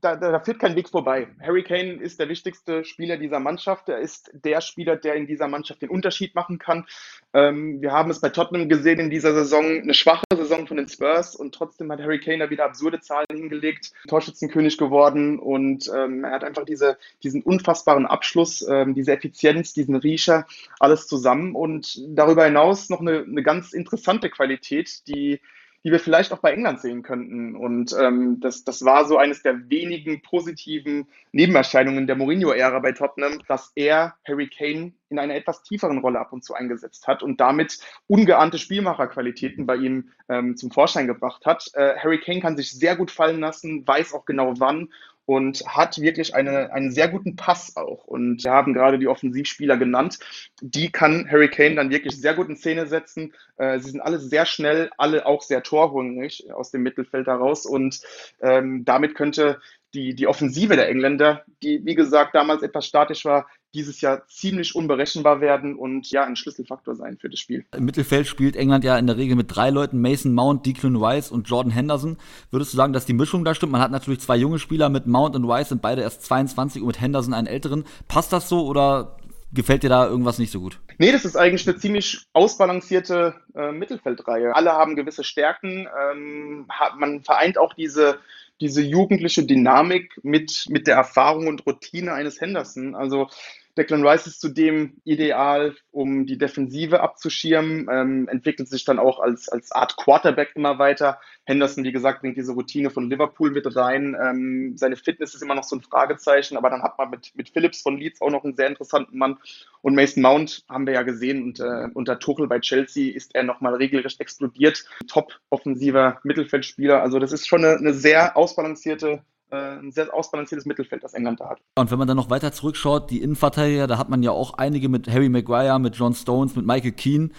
da, 0.00 0.16
da, 0.16 0.40
führt 0.40 0.58
kein 0.58 0.76
Weg 0.76 0.88
vorbei. 0.88 1.28
Harry 1.40 1.62
Kane 1.62 1.94
ist 1.94 2.20
der 2.20 2.28
wichtigste 2.28 2.84
Spieler 2.84 3.16
dieser 3.16 3.40
Mannschaft. 3.40 3.88
Er 3.88 3.98
ist 3.98 4.30
der 4.32 4.60
Spieler, 4.60 4.96
der 4.96 5.14
in 5.14 5.26
dieser 5.26 5.48
Mannschaft 5.48 5.82
den 5.82 5.90
Unterschied 5.90 6.34
machen 6.34 6.58
kann. 6.58 6.86
Ähm, 7.32 7.80
wir 7.80 7.92
haben 7.92 8.10
es 8.10 8.20
bei 8.20 8.30
Tottenham 8.30 8.68
gesehen 8.68 8.98
in 8.98 9.10
dieser 9.10 9.32
Saison, 9.32 9.64
eine 9.64 9.94
schwache 9.94 10.24
Saison 10.34 10.66
von 10.66 10.76
den 10.76 10.88
Spurs 10.88 11.36
und 11.36 11.54
trotzdem 11.54 11.90
hat 11.92 12.00
Harry 12.00 12.20
Kane 12.20 12.38
da 12.38 12.50
wieder 12.50 12.64
absurde 12.64 13.00
Zahlen 13.00 13.26
hingelegt, 13.32 13.92
Torschützenkönig 14.08 14.78
geworden 14.78 15.38
und 15.38 15.90
ähm, 15.94 16.24
er 16.24 16.32
hat 16.32 16.44
einfach 16.44 16.64
diese, 16.64 16.98
diesen 17.22 17.42
unfassbaren 17.42 18.06
Abschluss, 18.06 18.66
ähm, 18.68 18.94
diese 18.94 19.12
Effizienz, 19.12 19.72
diesen 19.74 19.96
Riecher, 19.96 20.46
alles 20.78 21.06
zusammen 21.06 21.54
und 21.54 22.00
darüber 22.08 22.44
hinaus 22.44 22.90
noch 22.90 23.00
eine, 23.00 23.20
eine 23.20 23.42
ganz 23.42 23.72
interessante 23.72 24.30
Qualität, 24.30 25.06
die 25.06 25.40
die 25.84 25.90
wir 25.90 26.00
vielleicht 26.00 26.32
auch 26.32 26.38
bei 26.38 26.52
England 26.52 26.80
sehen 26.80 27.02
könnten. 27.02 27.56
Und 27.56 27.94
ähm, 27.98 28.38
das, 28.40 28.64
das 28.64 28.84
war 28.84 29.06
so 29.06 29.16
eines 29.16 29.42
der 29.42 29.70
wenigen 29.70 30.20
positiven 30.22 31.06
Nebenerscheinungen 31.32 32.06
der 32.06 32.16
Mourinho-Ära 32.16 32.78
bei 32.80 32.92
Tottenham, 32.92 33.40
dass 33.48 33.72
er 33.74 34.14
Harry 34.26 34.48
Kane 34.48 34.92
in 35.08 35.18
einer 35.18 35.34
etwas 35.34 35.62
tieferen 35.62 35.98
Rolle 35.98 36.20
ab 36.20 36.32
und 36.32 36.44
zu 36.44 36.54
eingesetzt 36.54 37.06
hat 37.06 37.22
und 37.22 37.40
damit 37.40 37.78
ungeahnte 38.06 38.58
Spielmacherqualitäten 38.58 39.66
bei 39.66 39.76
ihm 39.76 40.10
ähm, 40.28 40.56
zum 40.56 40.70
Vorschein 40.70 41.06
gebracht 41.06 41.46
hat. 41.46 41.70
Äh, 41.74 41.96
Harry 41.96 42.20
Kane 42.20 42.40
kann 42.40 42.56
sich 42.56 42.70
sehr 42.70 42.94
gut 42.96 43.10
fallen 43.10 43.40
lassen, 43.40 43.86
weiß 43.86 44.14
auch 44.14 44.24
genau 44.24 44.54
wann 44.58 44.90
und 45.30 45.64
hat 45.64 46.00
wirklich 46.00 46.34
eine, 46.34 46.72
einen 46.72 46.90
sehr 46.90 47.06
guten 47.06 47.36
Pass 47.36 47.76
auch. 47.76 48.04
Und 48.04 48.42
wir 48.42 48.50
haben 48.50 48.74
gerade 48.74 48.98
die 48.98 49.06
Offensivspieler 49.06 49.76
genannt. 49.76 50.18
Die 50.60 50.90
kann 50.90 51.30
Harry 51.30 51.48
Kane 51.48 51.76
dann 51.76 51.90
wirklich 51.90 52.20
sehr 52.20 52.34
gut 52.34 52.48
in 52.48 52.56
Szene 52.56 52.88
setzen. 52.88 53.32
Äh, 53.56 53.78
sie 53.78 53.92
sind 53.92 54.00
alle 54.00 54.18
sehr 54.18 54.44
schnell, 54.44 54.90
alle 54.98 55.26
auch 55.26 55.42
sehr 55.42 55.62
torhungrig 55.62 56.52
aus 56.52 56.72
dem 56.72 56.82
Mittelfeld 56.82 57.28
heraus. 57.28 57.64
Und 57.64 58.00
ähm, 58.40 58.84
damit 58.84 59.14
könnte 59.14 59.60
die, 59.94 60.16
die 60.16 60.26
Offensive 60.26 60.74
der 60.74 60.88
Engländer, 60.88 61.44
die 61.62 61.84
wie 61.84 61.94
gesagt 61.94 62.34
damals 62.34 62.64
etwas 62.64 62.88
statisch 62.88 63.24
war, 63.24 63.46
dieses 63.74 64.00
Jahr 64.00 64.26
ziemlich 64.26 64.74
unberechenbar 64.74 65.40
werden 65.40 65.76
und 65.76 66.10
ja 66.10 66.24
ein 66.24 66.36
Schlüsselfaktor 66.36 66.94
sein 66.94 67.18
für 67.18 67.28
das 67.28 67.38
Spiel. 67.38 67.64
Im 67.76 67.84
Mittelfeld 67.84 68.26
spielt 68.26 68.56
England 68.56 68.84
ja 68.84 68.98
in 68.98 69.06
der 69.06 69.16
Regel 69.16 69.36
mit 69.36 69.54
drei 69.54 69.70
Leuten, 69.70 70.00
Mason 70.00 70.34
Mount, 70.34 70.66
Declan 70.66 70.96
Rice 70.96 71.30
und 71.30 71.48
Jordan 71.48 71.72
Henderson. 71.72 72.16
Würdest 72.50 72.72
du 72.72 72.76
sagen, 72.76 72.92
dass 72.92 73.06
die 73.06 73.12
Mischung 73.12 73.44
da 73.44 73.54
stimmt? 73.54 73.72
Man 73.72 73.80
hat 73.80 73.90
natürlich 73.90 74.20
zwei 74.20 74.36
junge 74.36 74.58
Spieler 74.58 74.88
mit 74.88 75.06
Mount 75.06 75.36
und 75.36 75.44
Rice, 75.44 75.68
sind 75.68 75.82
beide 75.82 76.02
erst 76.02 76.22
22 76.22 76.82
und 76.82 76.88
mit 76.88 77.00
Henderson 77.00 77.34
einen 77.34 77.46
älteren. 77.46 77.84
Passt 78.08 78.32
das 78.32 78.48
so 78.48 78.66
oder 78.66 79.16
gefällt 79.52 79.82
dir 79.82 79.88
da 79.88 80.06
irgendwas 80.06 80.38
nicht 80.38 80.50
so 80.50 80.60
gut? 80.60 80.80
Nee, 80.98 81.12
das 81.12 81.24
ist 81.24 81.36
eigentlich 81.36 81.66
eine 81.68 81.78
ziemlich 81.78 82.26
ausbalancierte 82.32 83.34
äh, 83.54 83.72
Mittelfeldreihe. 83.72 84.54
Alle 84.54 84.72
haben 84.72 84.96
gewisse 84.96 85.24
Stärken. 85.24 85.88
Ähm, 86.12 86.66
hat, 86.68 86.98
man 86.98 87.22
vereint 87.22 87.58
auch 87.58 87.74
diese 87.74 88.18
diese 88.60 88.82
jugendliche 88.82 89.44
Dynamik 89.44 90.20
mit, 90.22 90.66
mit 90.68 90.86
der 90.86 90.96
Erfahrung 90.96 91.46
und 91.48 91.66
Routine 91.66 92.12
eines 92.12 92.40
Henderson. 92.40 92.94
Also 92.94 93.28
Declan 93.76 94.06
Rice 94.06 94.26
ist 94.26 94.40
zudem 94.40 95.00
ideal, 95.04 95.74
um 95.90 96.26
die 96.26 96.38
Defensive 96.38 97.00
abzuschirmen, 97.00 97.88
ähm, 97.90 98.28
entwickelt 98.28 98.68
sich 98.68 98.84
dann 98.84 98.98
auch 98.98 99.20
als, 99.20 99.48
als 99.48 99.72
Art 99.72 99.96
Quarterback 99.96 100.52
immer 100.54 100.78
weiter. 100.78 101.20
Henderson, 101.44 101.84
wie 101.84 101.92
gesagt, 101.92 102.20
bringt 102.20 102.36
diese 102.36 102.52
Routine 102.52 102.90
von 102.90 103.08
Liverpool 103.08 103.50
mit 103.50 103.74
rein. 103.76 104.16
Ähm, 104.20 104.76
seine 104.76 104.96
Fitness 104.96 105.34
ist 105.34 105.42
immer 105.42 105.54
noch 105.54 105.64
so 105.64 105.76
ein 105.76 105.82
Fragezeichen, 105.82 106.56
aber 106.56 106.70
dann 106.70 106.82
hat 106.82 106.98
man 106.98 107.10
mit, 107.10 107.32
mit 107.34 107.48
Phillips 107.48 107.82
von 107.82 107.96
Leeds 107.96 108.20
auch 108.20 108.30
noch 108.30 108.44
einen 108.44 108.56
sehr 108.56 108.68
interessanten 108.68 109.16
Mann. 109.16 109.38
Und 109.82 109.94
Mason 109.94 110.22
Mount 110.22 110.64
haben 110.68 110.86
wir 110.86 110.94
ja 110.94 111.02
gesehen 111.02 111.42
und 111.42 111.60
äh, 111.60 111.88
unter 111.94 112.18
Tuchel 112.18 112.48
bei 112.48 112.60
Chelsea 112.60 113.14
ist 113.14 113.34
er 113.34 113.44
nochmal 113.44 113.74
regelrecht 113.74 114.20
explodiert. 114.20 114.84
Top 115.06 115.40
offensiver 115.48 116.20
Mittelfeldspieler. 116.24 117.02
Also 117.02 117.18
das 117.18 117.32
ist 117.32 117.46
schon 117.46 117.64
eine, 117.64 117.76
eine 117.76 117.94
sehr 117.94 118.36
ausbalancierte 118.36 119.22
ein 119.56 119.92
sehr 119.92 120.12
ausbalanciertes 120.14 120.66
Mittelfeld, 120.66 121.02
das 121.02 121.14
England 121.14 121.40
da 121.40 121.50
hat. 121.50 121.60
Und 121.76 121.90
wenn 121.90 121.98
man 121.98 122.08
dann 122.08 122.16
noch 122.16 122.30
weiter 122.30 122.52
zurückschaut, 122.52 123.10
die 123.10 123.22
Innenverteidiger, 123.22 123.86
da 123.86 123.98
hat 123.98 124.08
man 124.08 124.22
ja 124.22 124.30
auch 124.30 124.54
einige 124.54 124.88
mit 124.88 125.08
Harry 125.08 125.28
Maguire, 125.28 125.78
mit 125.78 125.96
John 125.96 126.14
Stones, 126.14 126.56
mit 126.56 126.66
Michael 126.66 126.92
Keane. 126.92 127.30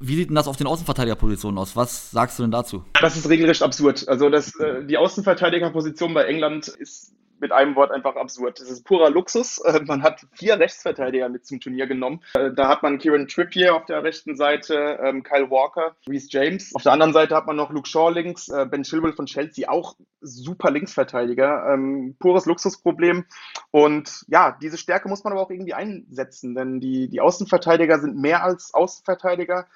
Wie 0.00 0.16
sieht 0.16 0.30
denn 0.30 0.34
das 0.34 0.48
auf 0.48 0.56
den 0.56 0.66
Außenverteidigerpositionen 0.66 1.58
aus? 1.58 1.76
Was 1.76 2.10
sagst 2.10 2.38
du 2.38 2.42
denn 2.42 2.50
dazu? 2.50 2.84
Das 3.00 3.16
ist 3.16 3.28
regelrecht 3.28 3.62
absurd. 3.62 4.08
Also 4.08 4.30
das, 4.30 4.58
äh, 4.58 4.84
die 4.84 4.96
Außenverteidigerposition 4.96 6.12
bei 6.12 6.24
England 6.24 6.66
ist 6.68 7.14
mit 7.42 7.52
einem 7.52 7.76
Wort 7.76 7.90
einfach 7.90 8.16
absurd. 8.16 8.60
Das 8.60 8.70
ist 8.70 8.84
purer 8.84 9.10
Luxus. 9.10 9.60
Äh, 9.72 9.80
man 9.84 10.02
hat 10.02 10.26
vier 10.32 10.58
Rechtsverteidiger 10.58 11.28
mit 11.28 11.46
zum 11.46 11.60
Turnier 11.60 11.86
genommen. 11.86 12.20
Äh, 12.34 12.50
da 12.52 12.68
hat 12.68 12.82
man 12.82 12.98
Kieran 12.98 13.28
Trippier 13.28 13.74
auf 13.74 13.84
der 13.86 14.02
rechten 14.02 14.36
Seite, 14.36 14.98
ähm, 15.02 15.22
Kyle 15.22 15.50
Walker, 15.50 15.94
Reese 16.08 16.28
James. 16.30 16.74
Auf 16.74 16.82
der 16.82 16.92
anderen 16.92 17.12
Seite 17.12 17.34
hat 17.34 17.46
man 17.46 17.56
noch 17.56 17.70
Luke 17.70 17.88
Shaw 17.88 18.10
links, 18.10 18.48
äh, 18.48 18.66
Ben 18.66 18.82
Chilwell 18.82 19.12
von 19.12 19.26
Chelsea, 19.26 19.68
auch 19.68 19.96
super 20.20 20.70
Linksverteidiger. 20.70 21.72
Ähm, 21.72 22.16
pures 22.18 22.46
Luxusproblem. 22.46 23.24
Und 23.70 24.24
ja, 24.28 24.56
diese 24.60 24.78
Stärke 24.78 25.08
muss 25.08 25.24
man 25.24 25.32
aber 25.32 25.42
auch 25.42 25.50
irgendwie 25.50 25.74
einsetzen, 25.74 26.54
denn 26.54 26.80
die, 26.80 27.08
die 27.08 27.20
Außenverteidiger 27.20 27.98
sind 28.00 28.16
mehr 28.16 28.42
als 28.44 28.74
Außenverteidiger 28.74 29.66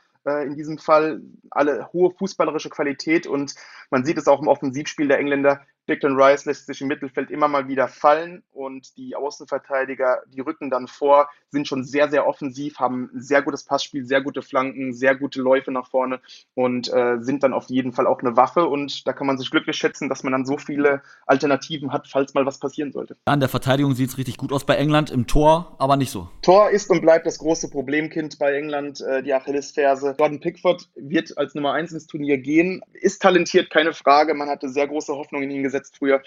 in 0.45 0.57
diesem 0.57 0.79
Fall 0.79 1.23
alle 1.51 1.89
hohe 1.93 2.11
fußballerische 2.11 2.69
Qualität 2.69 3.29
und 3.29 3.55
man 3.93 4.05
sieht 4.05 4.19
es 4.19 4.27
auch 4.27 4.43
im 4.43 4.49
Offensivspiel 4.49 5.07
der 5.07 5.21
Engländer 5.21 5.61
Declan 5.89 6.21
Rice 6.21 6.45
lässt 6.47 6.67
sich 6.67 6.81
im 6.81 6.89
Mittelfeld 6.89 7.31
immer 7.31 7.49
mal 7.49 7.69
wieder 7.69 7.89
fallen 7.89 8.43
und 8.53 8.97
die 8.97 9.15
Außenverteidiger, 9.15 10.23
die 10.29 10.41
rücken 10.41 10.71
dann 10.71 10.89
vor, 10.89 11.29
sind 11.51 11.69
schon 11.69 11.85
sehr, 11.85 12.11
sehr 12.11 12.27
offensiv, 12.27 12.79
haben 12.79 13.11
sehr 13.15 13.43
gutes 13.43 13.65
Passspiel, 13.65 14.05
sehr 14.05 14.21
gute 14.21 14.43
Flanken, 14.43 14.93
sehr 14.93 15.15
gute 15.15 15.41
Läufe 15.41 15.71
nach 15.71 15.89
vorne 15.89 16.21
und 16.55 16.93
äh, 16.93 17.19
sind 17.21 17.43
dann 17.43 17.53
auf 17.53 17.69
jeden 17.69 17.93
Fall 17.93 18.07
auch 18.07 18.21
eine 18.21 18.37
Waffe. 18.37 18.67
Und 18.67 19.07
da 19.07 19.13
kann 19.13 19.27
man 19.27 19.39
sich 19.39 19.51
glücklich 19.51 19.77
schätzen, 19.77 20.09
dass 20.09 20.23
man 20.23 20.33
dann 20.33 20.45
so 20.45 20.59
viele 20.59 21.03
Alternativen 21.27 21.93
hat, 21.93 22.09
falls 22.09 22.35
mal 22.35 22.47
was 22.47 22.59
passieren 22.59 22.93
sollte. 22.93 23.17
An 23.25 23.41
der 23.41 23.49
Verteidigung 23.49 23.95
sieht 23.95 24.11
es 24.11 24.19
richtig 24.19 24.37
gut 24.37 24.53
aus 24.53 24.65
bei 24.65 24.77
England, 24.77 25.11
im 25.11 25.27
Tor 25.27 25.77
aber 25.79 25.97
nicht 25.97 26.11
so. 26.11 26.29
Tor 26.47 26.71
ist 26.71 26.91
und 26.91 27.01
bleibt 27.01 27.27
das 27.27 27.41
große 27.41 27.69
Problemkind 27.71 28.39
bei 28.39 28.55
England, 28.55 29.01
äh, 29.01 29.21
die 29.21 29.35
Achillesferse. 29.35 30.15
Jordan 30.17 30.39
Pickford 30.39 30.89
wird 30.95 31.37
als 31.37 31.57
Nummer 31.57 31.73
1 31.73 31.91
ins 31.91 32.07
Turnier 32.07 32.39
gehen, 32.39 32.83
ist 32.93 33.21
talentiert, 33.21 33.69
keine 33.69 33.93
Frage. 33.93 34.33
Man 34.33 34.49
hatte 34.49 34.69
sehr 34.69 34.87
große 34.87 35.13
Hoffnung 35.13 35.43
in 35.43 35.51
ihn 35.51 35.65
gesetzt 35.65 35.97
früher. 35.99 36.23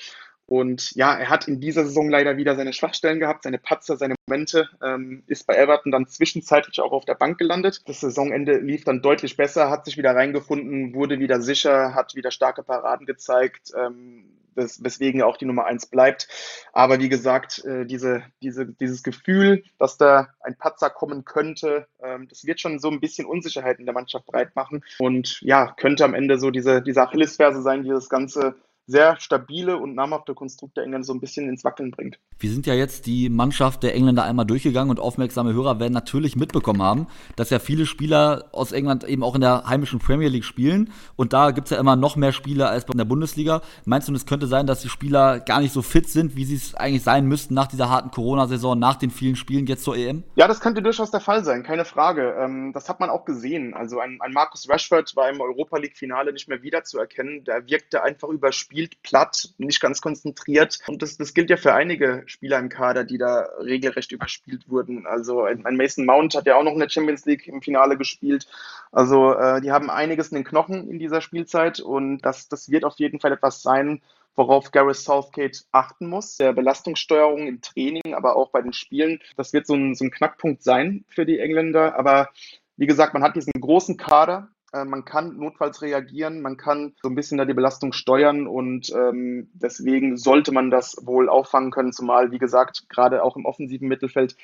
Und 0.45 0.93
ja, 0.93 1.17
er 1.17 1.29
hat 1.29 1.47
in 1.47 1.61
dieser 1.61 1.85
Saison 1.85 2.09
leider 2.09 2.35
wieder 2.35 2.57
seine 2.57 2.73
Schwachstellen 2.73 3.21
gehabt, 3.21 3.43
seine 3.43 3.59
Patzer, 3.59 3.95
seine 3.95 4.15
Momente, 4.27 4.67
ähm, 4.83 5.23
ist 5.27 5.47
bei 5.47 5.55
Everton 5.55 5.93
dann 5.93 6.05
zwischenzeitlich 6.07 6.81
auch 6.81 6.91
auf 6.91 7.05
der 7.05 7.15
Bank 7.15 7.37
gelandet. 7.37 7.83
Das 7.85 8.01
Saisonende 8.01 8.57
lief 8.57 8.83
dann 8.83 9.01
deutlich 9.01 9.37
besser, 9.37 9.69
hat 9.69 9.85
sich 9.85 9.97
wieder 9.97 10.13
reingefunden, 10.13 10.93
wurde 10.93 11.19
wieder 11.19 11.39
sicher, 11.39 11.95
hat 11.95 12.15
wieder 12.15 12.31
starke 12.31 12.63
Paraden 12.63 13.05
gezeigt, 13.05 13.71
ähm, 13.73 14.25
wes 14.59 14.83
weswegen 14.83 15.23
auch 15.23 15.37
die 15.37 15.45
Nummer 15.45 15.65
eins 15.65 15.87
bleibt. 15.87 16.27
Aber 16.73 16.99
wie 16.99 17.09
gesagt, 17.09 17.63
äh, 17.65 17.85
diese, 17.85 18.23
diese, 18.41 18.67
dieses 18.67 19.01
Gefühl, 19.01 19.63
dass 19.79 19.97
da 19.97 20.29
ein 20.41 20.57
Patzer 20.57 20.89
kommen 20.89 21.25
könnte, 21.25 21.87
ähm, 22.03 22.27
das 22.27 22.45
wird 22.45 22.59
schon 22.59 22.79
so 22.79 22.89
ein 22.89 22.99
bisschen 22.99 23.25
Unsicherheit 23.25 23.79
in 23.79 23.85
der 23.85 23.93
Mannschaft 23.93 24.25
breit 24.27 24.55
machen 24.55 24.83
und 24.99 25.41
ja, 25.41 25.73
könnte 25.77 26.05
am 26.05 26.13
Ende 26.13 26.37
so 26.37 26.51
diese, 26.51 26.81
diese 26.81 27.01
Achillesferse 27.01 27.61
sein, 27.61 27.83
die 27.83 27.89
das 27.89 28.09
Ganze 28.09 28.55
sehr 28.89 29.19
stabile 29.19 29.77
und 29.77 29.93
namhafte 29.93 30.33
Konstrukt 30.33 30.75
der 30.75 30.83
Engländer 30.83 31.05
so 31.05 31.13
ein 31.13 31.19
bisschen 31.19 31.47
ins 31.47 31.63
Wackeln 31.63 31.91
bringt. 31.91 32.19
Wir 32.39 32.49
sind 32.49 32.65
ja 32.65 32.73
jetzt 32.73 33.05
die 33.05 33.29
Mannschaft 33.29 33.83
der 33.83 33.93
Engländer 33.93 34.23
einmal 34.23 34.45
durchgegangen 34.45 34.89
und 34.89 34.99
aufmerksame 34.99 35.53
Hörer 35.53 35.79
werden 35.79 35.93
natürlich 35.93 36.35
mitbekommen 36.35 36.81
haben, 36.81 37.07
dass 37.35 37.51
ja 37.51 37.59
viele 37.59 37.85
Spieler 37.85 38.45
aus 38.51 38.71
England 38.71 39.03
eben 39.03 39.23
auch 39.23 39.35
in 39.35 39.41
der 39.41 39.65
heimischen 39.67 39.99
Premier 39.99 40.29
League 40.29 40.43
spielen 40.43 40.91
und 41.15 41.33
da 41.33 41.51
gibt 41.51 41.67
es 41.67 41.71
ja 41.71 41.79
immer 41.79 41.95
noch 41.95 42.15
mehr 42.15 42.31
Spieler 42.31 42.69
als 42.69 42.85
bei 42.85 42.93
der 42.97 43.05
Bundesliga. 43.05 43.61
Meinst 43.85 44.07
du, 44.07 44.13
es 44.15 44.25
könnte 44.25 44.47
sein, 44.47 44.65
dass 44.65 44.81
die 44.81 44.89
Spieler 44.89 45.39
gar 45.39 45.59
nicht 45.59 45.73
so 45.73 45.83
fit 45.83 46.09
sind, 46.09 46.35
wie 46.35 46.45
sie 46.45 46.55
es 46.55 46.73
eigentlich 46.73 47.03
sein 47.03 47.27
müssten 47.27 47.53
nach 47.53 47.67
dieser 47.67 47.89
harten 47.89 48.09
Corona-Saison, 48.09 48.79
nach 48.79 48.95
den 48.95 49.11
vielen 49.11 49.35
Spielen 49.35 49.67
jetzt 49.67 49.83
zur 49.83 49.95
EM? 49.95 50.23
Ja, 50.35 50.47
das 50.47 50.61
könnte 50.61 50.81
durchaus 50.81 51.11
der 51.11 51.19
Fall 51.19 51.43
sein, 51.43 51.61
keine 51.61 51.85
Frage. 51.85 52.35
Ähm, 52.39 52.71
das 52.73 52.89
hat 52.89 52.99
man 52.99 53.11
auch 53.11 53.25
gesehen. 53.25 53.75
Also 53.75 53.99
ein, 53.99 54.17
ein 54.19 54.33
Marcus 54.33 54.67
Rashford 54.67 55.15
war 55.15 55.29
im 55.29 55.41
Europa 55.41 55.77
League-Finale 55.77 56.33
nicht 56.33 56.47
mehr 56.47 56.63
wiederzuerkennen. 56.63 57.43
Der 57.43 57.67
wirkte 57.67 58.03
einfach 58.03 58.29
überspielt 58.29 58.78
gespielt, 58.79 59.01
platt, 59.03 59.49
nicht 59.57 59.81
ganz 59.81 60.01
konzentriert. 60.01 60.79
Und 60.87 61.01
das, 61.01 61.17
das 61.17 61.33
gilt 61.33 61.49
ja 61.49 61.57
für 61.57 61.73
einige 61.73 62.23
Spieler 62.25 62.59
im 62.59 62.69
Kader, 62.69 63.03
die 63.03 63.17
da 63.17 63.47
regelrecht 63.59 64.11
überspielt 64.11 64.69
wurden. 64.69 65.05
Also 65.05 65.43
ein 65.43 65.75
Mason 65.75 66.05
Mount 66.05 66.35
hat 66.35 66.45
ja 66.45 66.55
auch 66.55 66.63
noch 66.63 66.73
in 66.73 66.79
der 66.79 66.89
Champions 66.89 67.25
League 67.25 67.47
im 67.47 67.61
Finale 67.61 67.97
gespielt. 67.97 68.47
Also 68.91 69.33
äh, 69.33 69.61
die 69.61 69.71
haben 69.71 69.89
einiges 69.89 70.29
in 70.29 70.35
den 70.35 70.43
Knochen 70.43 70.89
in 70.89 70.99
dieser 70.99 71.21
Spielzeit 71.21 71.79
und 71.79 72.21
das, 72.21 72.47
das 72.47 72.69
wird 72.69 72.85
auf 72.85 72.97
jeden 72.97 73.19
Fall 73.19 73.33
etwas 73.33 73.61
sein, 73.61 74.01
worauf 74.35 74.71
Gareth 74.71 74.97
Southgate 74.97 75.65
achten 75.71 76.07
muss. 76.07 76.37
Der 76.37 76.53
Belastungssteuerung 76.53 77.47
im 77.47 77.61
Training, 77.61 78.13
aber 78.13 78.35
auch 78.35 78.51
bei 78.51 78.61
den 78.61 78.73
Spielen. 78.73 79.19
Das 79.35 79.53
wird 79.53 79.67
so 79.67 79.75
ein, 79.75 79.95
so 79.95 80.05
ein 80.05 80.11
Knackpunkt 80.11 80.63
sein 80.63 81.03
für 81.09 81.25
die 81.25 81.39
Engländer. 81.39 81.97
Aber 81.97 82.29
wie 82.77 82.87
gesagt, 82.87 83.13
man 83.13 83.23
hat 83.23 83.35
diesen 83.35 83.51
großen 83.59 83.97
Kader, 83.97 84.49
man 84.73 85.05
kann 85.05 85.37
notfalls 85.37 85.81
reagieren, 85.81 86.41
man 86.41 86.57
kann 86.57 86.93
so 87.01 87.09
ein 87.09 87.15
bisschen 87.15 87.37
da 87.37 87.45
die 87.45 87.53
Belastung 87.53 87.91
steuern 87.91 88.47
und 88.47 88.91
ähm, 88.91 89.49
deswegen 89.53 90.17
sollte 90.17 90.51
man 90.51 90.69
das 90.69 90.97
wohl 91.01 91.29
auffangen 91.29 91.71
können, 91.71 91.93
zumal, 91.93 92.31
wie 92.31 92.39
gesagt, 92.39 92.89
gerade 92.89 93.23
auch 93.23 93.35
im 93.35 93.45
offensiven 93.45 93.87
Mittelfeld, 93.87 94.35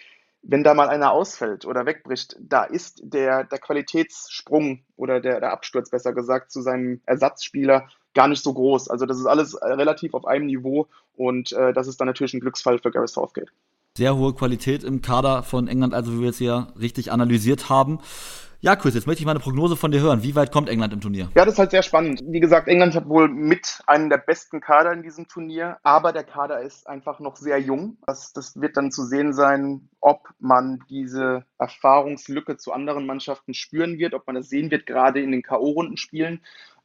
wenn 0.48 0.64
da 0.64 0.74
mal 0.74 0.90
einer 0.90 1.12
ausfällt 1.12 1.66
oder 1.66 1.86
wegbricht, 1.86 2.38
da 2.40 2.64
ist 2.64 3.02
der, 3.04 3.44
der 3.44 3.60
Qualitätssprung 3.60 4.84
oder 4.96 5.20
der, 5.20 5.40
der 5.40 5.52
Absturz, 5.52 5.90
besser 5.90 6.14
gesagt, 6.14 6.52
zu 6.52 6.62
seinem 6.62 7.02
Ersatzspieler 7.06 7.88
gar 8.14 8.28
nicht 8.28 8.44
so 8.44 8.54
groß. 8.54 8.90
Also 8.90 9.06
das 9.06 9.20
ist 9.20 9.26
alles 9.26 9.56
äh, 9.56 9.68
relativ 9.74 10.14
auf 10.14 10.26
einem 10.26 10.46
Niveau 10.46 10.88
und 11.16 11.52
äh, 11.52 11.74
das 11.74 11.88
ist 11.88 12.00
dann 12.00 12.08
natürlich 12.08 12.34
ein 12.34 12.40
Glücksfall 12.40 12.80
für 12.80 12.92
Gareth 12.92 13.10
Southgate. 13.10 13.52
Sehr 13.98 14.16
hohe 14.16 14.34
Qualität 14.34 14.84
im 14.84 15.02
Kader 15.02 15.42
von 15.42 15.68
England, 15.68 15.94
also 15.94 16.14
wie 16.14 16.22
wir 16.22 16.30
es 16.30 16.38
hier 16.38 16.68
richtig 16.80 17.12
analysiert 17.12 17.70
haben. 17.70 18.00
Ja, 18.66 18.76
Chris, 18.76 18.96
jetzt 18.96 19.06
möchte 19.06 19.22
ich 19.22 19.28
mal 19.28 19.34
eine 19.34 19.40
Prognose 19.40 19.76
von 19.76 19.92
dir 19.92 20.02
hören. 20.02 20.24
Wie 20.24 20.36
weit 20.36 20.52
kommt 20.52 20.70
England 20.70 20.92
im 20.92 21.00
Turnier? 21.00 21.30
Ja, 21.36 21.46
das 21.46 21.54
ist 21.54 21.60
halt 21.60 21.70
sehr 21.70 21.84
spannend. 21.84 22.24
Wie 22.26 22.40
gesagt, 22.40 22.68
England 22.68 22.96
hat 22.96 23.08
wohl 23.08 23.28
mit 23.28 23.84
einem 23.86 24.10
der 24.10 24.18
besten 24.18 24.60
Kader 24.60 24.92
in 24.92 25.04
diesem 25.04 25.28
Turnier, 25.28 25.78
aber 25.84 26.12
der 26.12 26.24
Kader 26.24 26.62
ist 26.62 26.88
einfach 26.88 27.20
noch 27.20 27.36
sehr 27.36 27.60
jung. 27.60 27.98
Das, 28.08 28.34
das 28.34 28.60
wird 28.60 28.76
dann 28.76 28.90
zu 28.90 29.06
sehen 29.06 29.34
sein, 29.34 29.88
ob 30.00 30.30
man 30.40 30.84
diese 30.90 31.46
Erfahrungslücke 31.60 32.58
zu 32.58 32.74
anderen 32.74 33.06
Mannschaften 33.06 33.54
spüren 33.54 34.00
wird, 34.00 34.16
ob 34.16 34.26
man 34.26 34.36
das 34.36 34.50
sehen 34.50 34.72
wird, 34.72 34.88
gerade 34.88 35.22
in 35.22 35.32
den 35.32 35.44
K.O.-Rundenspielen. 35.44 36.40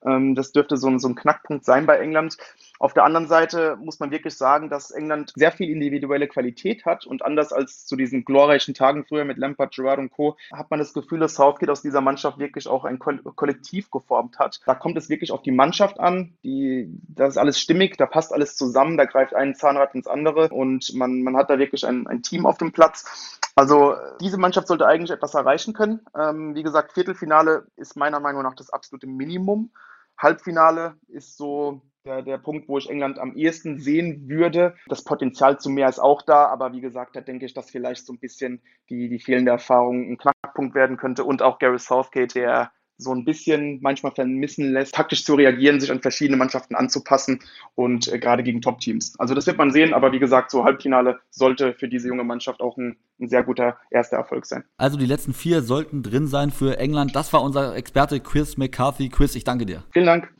Ähm, 0.04 0.34
das 0.34 0.52
dürfte 0.52 0.76
so 0.76 0.86
ein, 0.86 0.98
so 0.98 1.08
ein 1.08 1.14
Knackpunkt 1.14 1.64
sein 1.64 1.86
bei 1.86 1.96
England. 1.96 2.36
Auf 2.80 2.94
der 2.94 3.04
anderen 3.04 3.28
Seite 3.28 3.76
muss 3.76 4.00
man 4.00 4.10
wirklich 4.10 4.34
sagen, 4.38 4.70
dass 4.70 4.90
England 4.90 5.34
sehr 5.36 5.52
viel 5.52 5.68
individuelle 5.68 6.26
Qualität 6.26 6.86
hat 6.86 7.04
und 7.04 7.22
anders 7.22 7.52
als 7.52 7.84
zu 7.84 7.94
diesen 7.94 8.24
glorreichen 8.24 8.72
Tagen 8.72 9.04
früher 9.04 9.26
mit 9.26 9.36
Lampard, 9.36 9.74
Gerard 9.74 9.98
und 9.98 10.10
Co. 10.10 10.38
hat 10.50 10.70
man 10.70 10.78
das 10.78 10.94
Gefühl, 10.94 11.20
dass 11.20 11.34
Southgate 11.34 11.68
aus 11.68 11.82
dieser 11.82 12.00
Mannschaft 12.00 12.38
wirklich 12.38 12.68
auch 12.68 12.86
ein 12.86 12.98
Kollektiv 12.98 13.90
geformt 13.90 14.38
hat. 14.38 14.62
Da 14.64 14.74
kommt 14.74 14.96
es 14.96 15.10
wirklich 15.10 15.30
auf 15.30 15.42
die 15.42 15.50
Mannschaft 15.50 16.00
an. 16.00 16.32
Die, 16.42 16.88
das 17.06 17.34
ist 17.34 17.36
alles 17.36 17.60
stimmig, 17.60 17.98
da 17.98 18.06
passt 18.06 18.32
alles 18.32 18.56
zusammen, 18.56 18.96
da 18.96 19.04
greift 19.04 19.34
ein 19.34 19.54
Zahnrad 19.54 19.94
ins 19.94 20.06
andere 20.06 20.48
und 20.48 20.94
man, 20.94 21.22
man 21.22 21.36
hat 21.36 21.50
da 21.50 21.58
wirklich 21.58 21.86
ein, 21.86 22.06
ein 22.06 22.22
Team 22.22 22.46
auf 22.46 22.56
dem 22.56 22.72
Platz. 22.72 23.38
Also 23.56 23.94
diese 24.22 24.38
Mannschaft 24.38 24.68
sollte 24.68 24.86
eigentlich 24.86 25.10
etwas 25.10 25.34
erreichen 25.34 25.74
können. 25.74 26.00
Ähm, 26.18 26.54
wie 26.54 26.62
gesagt, 26.62 26.92
Viertelfinale 26.94 27.66
ist 27.76 27.94
meiner 27.94 28.20
Meinung 28.20 28.42
nach 28.42 28.54
das 28.54 28.70
absolute 28.70 29.06
Minimum. 29.06 29.70
Halbfinale 30.16 30.94
ist 31.08 31.36
so 31.36 31.82
der, 32.04 32.22
der 32.22 32.38
Punkt, 32.38 32.68
wo 32.68 32.78
ich 32.78 32.88
England 32.88 33.18
am 33.18 33.34
ehesten 33.34 33.78
sehen 33.78 34.28
würde. 34.28 34.74
Das 34.88 35.04
Potenzial 35.04 35.58
zu 35.58 35.70
mehr 35.70 35.88
ist 35.88 35.98
auch 35.98 36.22
da, 36.22 36.46
aber 36.46 36.72
wie 36.72 36.80
gesagt, 36.80 37.16
da 37.16 37.20
denke 37.20 37.46
ich, 37.46 37.54
dass 37.54 37.70
vielleicht 37.70 38.06
so 38.06 38.12
ein 38.12 38.18
bisschen 38.18 38.62
die, 38.88 39.08
die 39.08 39.18
fehlende 39.18 39.50
Erfahrung 39.50 40.10
ein 40.10 40.18
Knackpunkt 40.18 40.74
werden 40.74 40.96
könnte 40.96 41.24
und 41.24 41.42
auch 41.42 41.58
Gary 41.58 41.78
Southgate, 41.78 42.34
der 42.34 42.72
so 42.96 43.14
ein 43.14 43.24
bisschen 43.24 43.78
manchmal 43.80 44.12
vermissen 44.12 44.72
lässt, 44.72 44.94
taktisch 44.94 45.24
zu 45.24 45.34
reagieren, 45.34 45.80
sich 45.80 45.90
an 45.90 46.02
verschiedene 46.02 46.36
Mannschaften 46.36 46.74
anzupassen 46.74 47.40
und 47.74 48.08
äh, 48.08 48.18
gerade 48.18 48.42
gegen 48.42 48.60
Top-Teams. 48.60 49.18
Also 49.18 49.34
das 49.34 49.46
wird 49.46 49.56
man 49.56 49.70
sehen, 49.70 49.94
aber 49.94 50.12
wie 50.12 50.18
gesagt, 50.18 50.50
so 50.50 50.64
Halbfinale 50.64 51.18
sollte 51.30 51.72
für 51.72 51.88
diese 51.88 52.08
junge 52.08 52.24
Mannschaft 52.24 52.60
auch 52.60 52.76
ein, 52.76 52.98
ein 53.18 53.28
sehr 53.28 53.42
guter 53.42 53.78
erster 53.90 54.18
Erfolg 54.18 54.44
sein. 54.44 54.64
Also 54.76 54.98
die 54.98 55.06
letzten 55.06 55.32
vier 55.32 55.62
sollten 55.62 56.02
drin 56.02 56.26
sein 56.26 56.50
für 56.50 56.78
England. 56.78 57.16
Das 57.16 57.32
war 57.32 57.42
unser 57.42 57.74
Experte 57.74 58.20
Chris 58.20 58.58
McCarthy. 58.58 59.08
Chris, 59.08 59.34
ich 59.34 59.44
danke 59.44 59.64
dir. 59.64 59.84
Vielen 59.92 60.06
Dank. 60.06 60.39